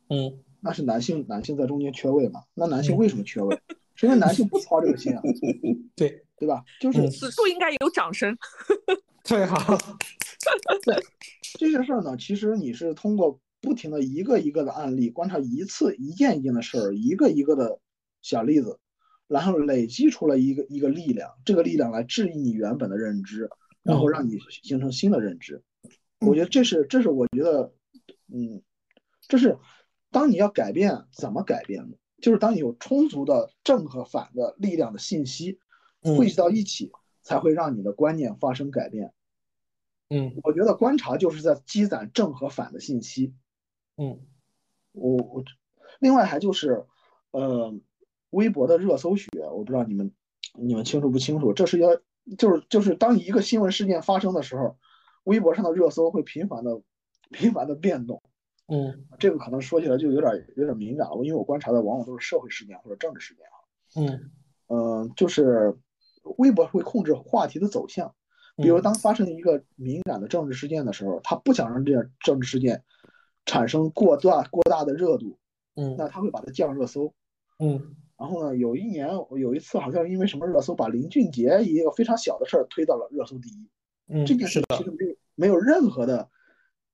[0.10, 2.44] 嗯那是男性男性在中间缺位嘛？
[2.54, 3.56] 那男性嗯为什么缺位？
[3.56, 3.62] 是
[4.02, 5.22] 因为男性不操这个心啊，
[5.96, 6.64] 对对吧？
[6.80, 8.38] 就是嗯此处应该有掌声。
[9.24, 9.78] 特别好，
[11.60, 17.80] 这些事儿呢，其实你是通过不停的一个一个的案例，观察一次一件一件的事儿，一个一个的
[18.22, 18.80] 小例子，
[19.28, 23.50] 然后累积出了一个一个力量，这个力量来质疑你原本的认知，
[23.84, 25.62] 然后让你形成新的认知。
[26.22, 27.74] 我觉得这是这是我觉得，
[28.34, 28.62] 嗯，
[29.28, 29.58] 这是
[30.10, 31.96] 当你要改变怎么改变呢？
[32.22, 35.60] 就是当你有充足的正和反的力量的信息
[36.02, 36.92] 汇集到一起，
[37.22, 39.14] 才会让你的观念发生改变。
[40.10, 43.34] 嗯，我觉得观察就是在积攒正和反的信息。
[43.98, 44.20] 嗯，
[44.92, 45.44] 我我
[46.00, 46.86] 另外还就是
[47.32, 47.74] 呃，
[48.30, 50.12] 微博的热搜学，我不知道你们
[50.54, 51.54] 你们清楚不清楚？
[51.54, 51.96] 这是要
[52.38, 54.78] 就是就是当一个新闻事件发生的时候。
[55.26, 56.82] 微博上的热搜会频繁的、
[57.30, 58.24] 频繁的变动，
[58.70, 63.58] 嗯，这个可能说起来就有点有点敏感了，因为我观察的往往都是社会事件或者政治事件啊，
[63.96, 64.32] 嗯。
[64.72, 65.76] 嗯，就是
[66.38, 68.14] 微博会控制话题的走向，
[68.56, 72.84] 比如当发生一个敏感的政治事件的时候，他不想让这个政治事件
[73.48, 75.40] 产生过大过大的热度，
[75.76, 77.12] 嗯，那他会把它降热搜，
[77.58, 79.10] 嗯，然后呢，有一年
[79.40, 83.68] 有一次好像因为什么热搜把林俊杰一个非常小的事儿推到了热搜第一。
[84.10, 84.24] 嗯。
[84.24, 86.30] 这件事其实没有没有任何的，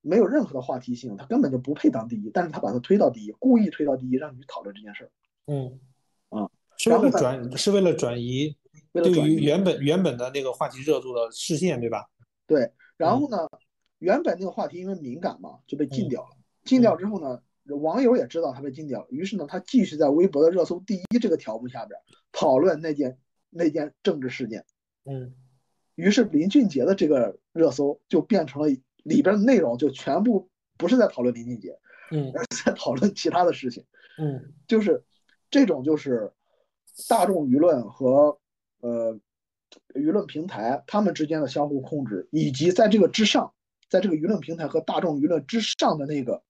[0.06, 5.10] 没有任何的话题性，他根本就不配当第一，但是他把他推到第一，故意推到第一，让你去讨论这件事儿。
[5.46, 5.80] 嗯，
[6.28, 8.56] 啊，是为了转，是为了转移
[8.92, 12.06] 对于原本原本的那个话题热度的视线，对吧？
[12.46, 13.48] 对，然后呢，
[13.98, 16.28] 原本那个话题因为敏感嘛，就被禁掉了。
[16.62, 17.42] 禁掉之后呢，
[17.76, 21.98] 网友也知道他被禁掉了，于是呢，他继续在微博的热搜第一这个条目下边
[22.30, 23.18] 讨论那件
[23.50, 24.64] 那件政治事件。
[25.04, 25.34] 嗯。
[25.96, 28.68] 于是林俊杰的这个热搜就变成了
[29.06, 31.78] 里边的内容就全部不是在讨论林俊杰，
[32.10, 33.84] 嗯，而是在讨论其他的事情，
[34.18, 35.04] 嗯，就是
[35.48, 36.32] 这种就是
[37.08, 38.38] 大众舆论和
[38.80, 39.18] 呃
[39.94, 43.54] 舆论平台他们之间的相互控制，以及在这个之上，
[43.88, 46.42] 在这个舆论平台和大众舆论之上的那个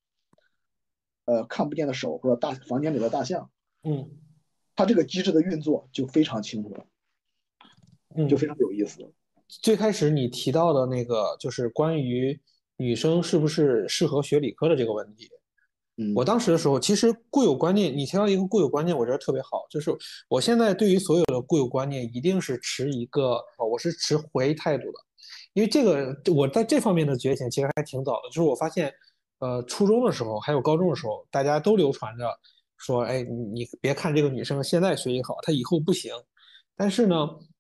[1.27, 3.51] 呃看不见的手或者大房间里的大象，
[3.83, 4.11] 嗯，
[4.75, 6.87] 它这个机制的运作就非常清楚了，
[8.15, 9.13] 嗯，就非常有意思。
[9.49, 12.39] 最开始你提到的那个，就是关于
[12.77, 15.29] 女生是不是适合学理科的这个问题。
[15.99, 19.65] 嗯，我当时的时候，其实固有观念，你提到一个固有观念，我觉得特别好。
[19.71, 19.91] 就是
[20.29, 23.41] 我现在对于所有的固有观念，一定是持一个，
[23.71, 24.99] 我是持怀疑态度的。
[25.55, 28.29] 因为这个，我在这方面的觉醒其实还挺早的。
[28.29, 28.93] 就是我发现，
[29.39, 32.29] 呃，初中的时候还有高中的时候，大家都流传着
[32.77, 36.13] 说，哎，你别看这个女生现在学习好，她以后不行。
[36.77, 37.17] 但是呢。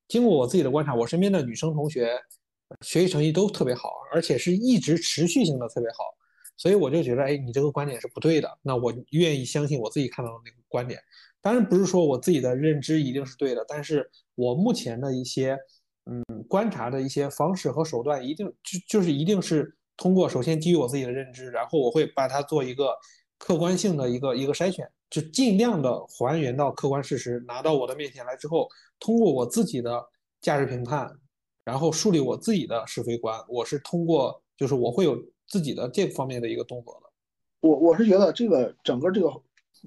[0.09, 2.19] 经过我自己的观察，我身边的女生同学
[2.81, 6.05] 学习成绩都特别好，而且是一直持续性的特别好，
[6.57, 8.59] 所以我就觉得，哎，你这个观点是不对的。
[8.63, 11.01] 那我愿意相信我自己看到的那个观点。
[11.41, 15.57] 当然不是说我自己的认知一定是对的，但是我目前的一些
[16.07, 22.93] 嗯观察的一些方式和手段，一定就就是一定是通过首先基于我自己的认知，然后我会把它做一个
[23.39, 24.89] 客观性的一个一个筛选。
[25.09, 30.07] 就尽量的还原到客观事实，拿到我的面前来之后，通过我自己的
[30.41, 31.19] 价值评判，
[31.65, 33.39] 然后树立我自己的是非观。
[33.49, 35.17] 我是通过，就是我会有
[35.47, 37.11] 自己的这方面的一个动作的。
[37.61, 39.31] 我我是觉得这个整个这个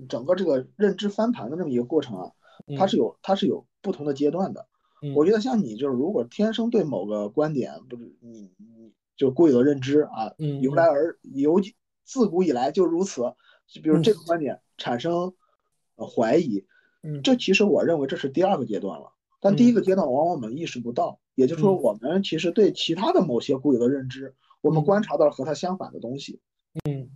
[0.07, 2.31] 整个这个认知翻盘的这么一个过程啊，
[2.77, 4.67] 它是有它是有不同的阶段的。
[5.15, 11.61] 我觉得像你就是如果天生对某个观点不是你你就固有的认知啊，由来而由
[12.03, 13.21] 自古以来就如此。
[13.67, 15.33] 就比如这个观点产生
[15.95, 16.65] 怀疑，
[17.01, 19.13] 嗯，这其实我认为这是第二个阶段了。
[19.41, 26.39] 但第一个阶段往往我们意识不到，也就是说我们其实对其他的某些固有的认知，我们观察到了和它相反的东西，
[26.83, 27.09] 嗯，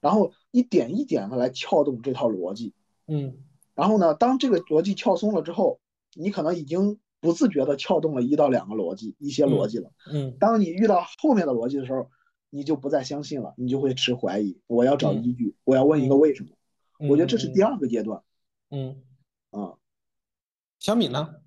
[0.00, 2.74] 然后一点一点的来撬动这套逻辑，
[3.06, 3.36] 嗯，
[3.74, 5.80] 然后呢，当这个逻辑撬松了之后，
[6.14, 12.08] 你可能已经不自觉的撬动了一到两个逻辑，一些逻辑了，嗯，当你遇到后面的逻辑的时候。
[12.50, 14.58] 你就不再相信了，你就会持怀疑。
[14.66, 16.48] 我要找依据，我要问一个为什么。
[16.98, 18.22] 我觉得这是第二个阶段。
[18.70, 19.02] 嗯，
[19.58, 19.74] 啊，
[20.78, 21.42] 小米呢？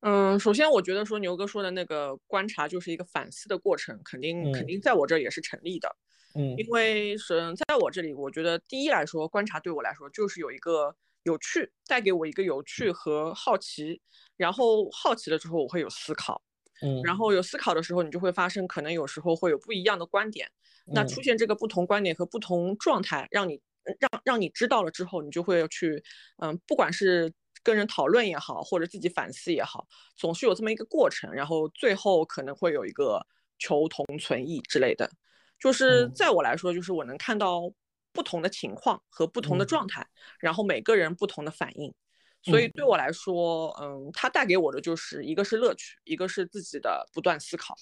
[0.00, 5.94] 嗯，首先我觉得说牛哥说的那个观察就是一个反思的过程，肯定肯定在我这儿也是成立的。
[6.34, 14.00] 嗯，因为是在我这里，我觉得第一来说，观察对我来说就是有一个有趣，带给我一个有趣和好奇，
[14.36, 16.42] 然后好奇了之后我会有思考。
[16.80, 20.50] 嗯，然后有思考的时候，你就会发生可能有时候会有不一样的观点。
[20.86, 23.60] 那出现这个不同观点和不同状态，让你
[23.98, 26.02] 让让你知道了之后，你就会去，
[26.38, 27.32] 嗯，不管是
[27.62, 29.86] 跟人讨论也好，或者自己反思也好，
[30.16, 31.32] 总是有这么一个过程。
[31.32, 33.24] 然后最后可能会有一个
[33.58, 35.10] 求同存异之类的。
[35.58, 37.72] 就是在我来说，就是我能看到
[38.12, 40.04] 不同的情况和不同的状态，
[40.40, 41.94] 然后每个人不同的反应。
[42.42, 47.76] 所以对我来说，嗯，它带给我的就是一个是乐趣，一个是自己的不断思考。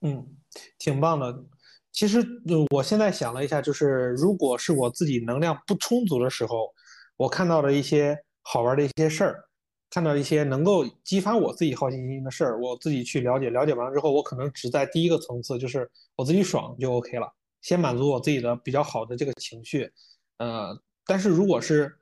[0.00, 0.36] 嗯，
[0.78, 1.44] 挺棒的。
[1.92, 2.24] 其实
[2.70, 6.72] 我现在想了一下，就是如果是我自己能量不充足的时候，
[7.16, 9.44] 我看到的一些好玩的一些事儿，
[9.90, 17.26] 看到一些能够激发我自己好奇心的事儿，我自己去了解，了解完了之后，我可能只在第一个层次，就是我自己爽就 OK 了，
[17.60, 19.90] 先满足我自己的比较好的这个情绪，
[20.38, 21.92] 呃，但是如果是，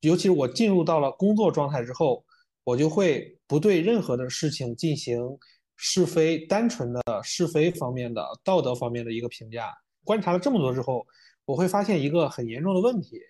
[0.00, 2.24] 尤其是我进入到了工作状态之后，
[2.64, 5.18] 我就会不对任何的事情进行
[5.80, 9.72] 是非，单纯的是非方面的道德方面的一个评价。
[10.04, 11.06] 观察了这么多之后，
[11.44, 13.20] 我会发现一个很严重的问题，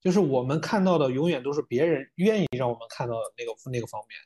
[0.00, 4.18] 就是我们看到的永远都是别人愿意让我们看到的那个那个方面，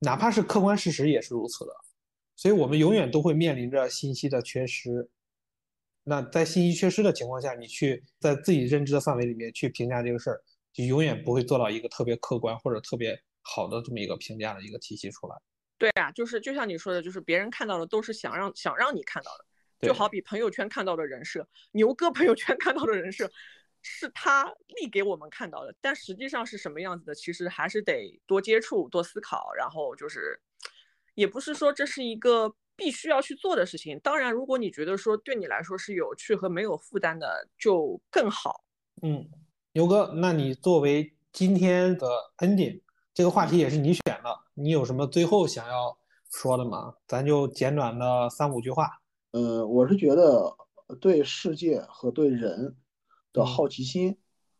[0.00, 1.72] 哪怕是客观事实也是如此的。
[2.34, 5.08] 所以，我们永远都会面临着信息的缺失。
[6.02, 10.42] 那在信息缺失的情况下，你去在自己认知的范围里面去评价这个事儿，
[10.72, 15.36] 就永远不会做到一个特别客观或者特别好的这么一个评价的一个体系出来。
[15.80, 19.46] 对啊，就是就像你说的，就是别人看到的都是想让想让你看到的。
[19.80, 23.30] 就好比朋友圈看到的人设，牛哥朋友圈看到的人设，
[23.80, 30.38] 是他立给我们看到的，但实际上是什么样子的，其实还是得多接触、多思考，然后就是，
[31.14, 33.98] 也不是说这是一个必须要去做的事情。
[34.00, 38.62] 当然，如果你觉得说对你来说是有趣和没有负担的，就更好。
[39.00, 39.26] 嗯，
[39.72, 42.82] 牛哥，那你作为今天的 ending，
[43.20, 45.94] 这个话题也是你选的，你有什么最后想要
[46.30, 46.94] 说的吗？
[47.06, 48.88] 咱就简短的三五句话。
[49.32, 50.56] 呃，我是觉得
[51.02, 52.76] 对世界和对人
[53.34, 54.16] 的好奇心，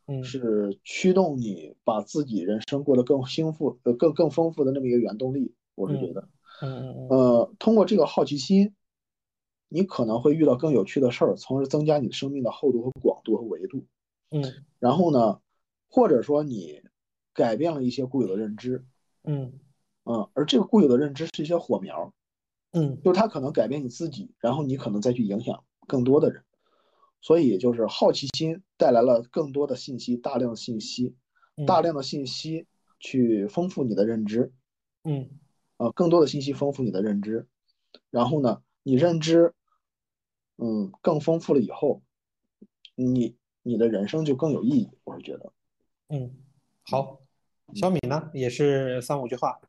[0.09, 5.55] 嗯，是驱动你把自己人生过得更丰富、呃更更丰富的那么一个原动力。
[5.75, 6.29] 我是觉得，
[6.61, 8.75] 嗯嗯嗯，呃，通过这个好奇心，
[9.71, 13.87] 你可能会遇到更有趣的事儿，从而增加你的生命的厚度和广度和维度。
[14.31, 14.45] 嗯，
[14.79, 15.41] 然后呢，
[15.89, 16.83] 或者说你
[17.33, 18.85] 改变了一些固有的认知，
[19.25, 19.61] 嗯。
[20.05, 22.13] 嗯，而这个固有的认知是一些火苗。
[22.73, 26.43] 嗯，就是它可能改变你自己，然后你可能再去影响更多的人，
[27.21, 31.15] 所以就是好奇心带来了更多的信息，大量的信息，
[31.67, 32.67] 大量的信息
[32.99, 34.53] 去丰富你的认知，
[35.05, 35.29] 嗯，
[35.77, 37.47] 呃，更多的信息丰富你的认知，
[38.09, 39.53] 然后呢，你认知，
[40.57, 42.03] 嗯，更丰富了以后，
[42.95, 45.53] 你你的人生就更有意义，我是觉得，
[46.09, 46.37] 嗯，
[46.83, 47.20] 好，
[47.75, 49.61] 小米呢也是三五句话。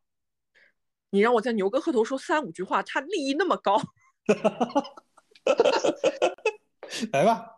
[1.09, 3.81] 你让我在牛哥后头说三五句话，他利益那么高，
[7.11, 7.57] 来吧。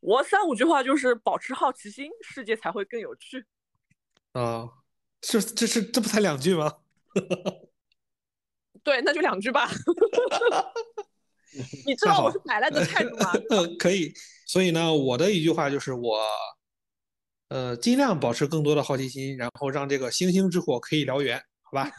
[0.00, 3.46] 我三五句话就是保持好奇心，世界才会更有趣。
[4.32, 4.68] 啊，
[5.20, 6.78] 这这是这不才两句吗？
[8.82, 9.68] 对，那就两句吧。
[11.86, 13.32] 你知道我是摆烂的态度吗？
[13.78, 14.12] 可以。
[14.46, 16.18] 所以呢，我的一句话就是我，
[17.52, 21.38] 呃，尽量保持更多的好奇心，然后让这个星星之火可以燎原。
[21.60, 21.90] 好吧，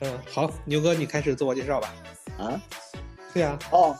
[0.00, 1.94] 嗯，好，牛哥，你开始自我介绍吧。
[2.38, 2.60] 啊？
[3.32, 3.56] 对呀。
[3.70, 3.96] 哦，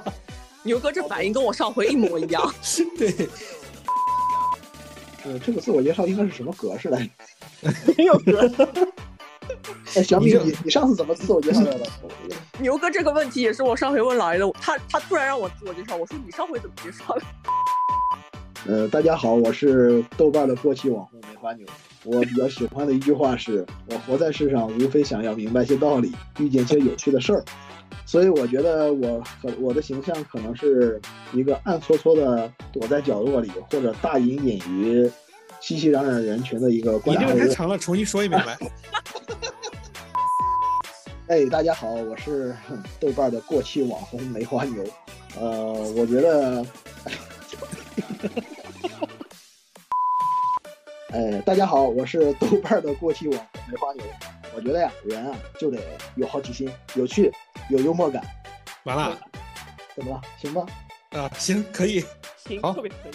[0.64, 2.54] 牛哥这反应跟我上回一模一样。
[2.96, 3.28] 对。
[5.24, 7.06] 呃，这个自我介绍应该是什么格式来？
[7.98, 8.50] 没有格。
[9.94, 11.80] 哎，小米，你你上次怎么自我介绍的？
[12.60, 17.22] 牛哥这个问题也是我上回问老爷的，他他突然让我自我介绍，我说你上回怎么介绍的？
[18.72, 21.66] 呃，大家好，我是豆瓣的过气网红梅花牛。
[22.04, 27.44] 我比较喜欢的一句话是：我活在世上，无非想要明白些道理，遇见些有趣的事儿。
[28.06, 31.00] 所以我觉得我和我的形象可能是
[31.32, 35.10] 一个暗搓搓的躲在角落里，或者大隐隐于
[35.62, 37.00] 熙熙攘攘人群的一个。
[37.04, 38.58] 你这个太长了，重新说一遍来。
[41.28, 42.52] 哎，大家好，我是
[42.98, 44.84] 豆瓣的过气网红梅花牛。
[45.38, 46.66] 呃，我觉得。
[51.12, 54.02] 哎，大家好，我是豆瓣的过气网梅花牛。
[54.56, 55.78] 我觉得呀，人啊就得
[56.16, 57.32] 有好奇心，有趣，
[57.70, 58.20] 有幽默感。
[58.82, 59.16] 完了，
[59.94, 60.20] 怎么了？
[60.40, 60.66] 行吧？
[61.10, 62.04] 啊，行，可以，
[62.48, 63.12] 行，特别可以。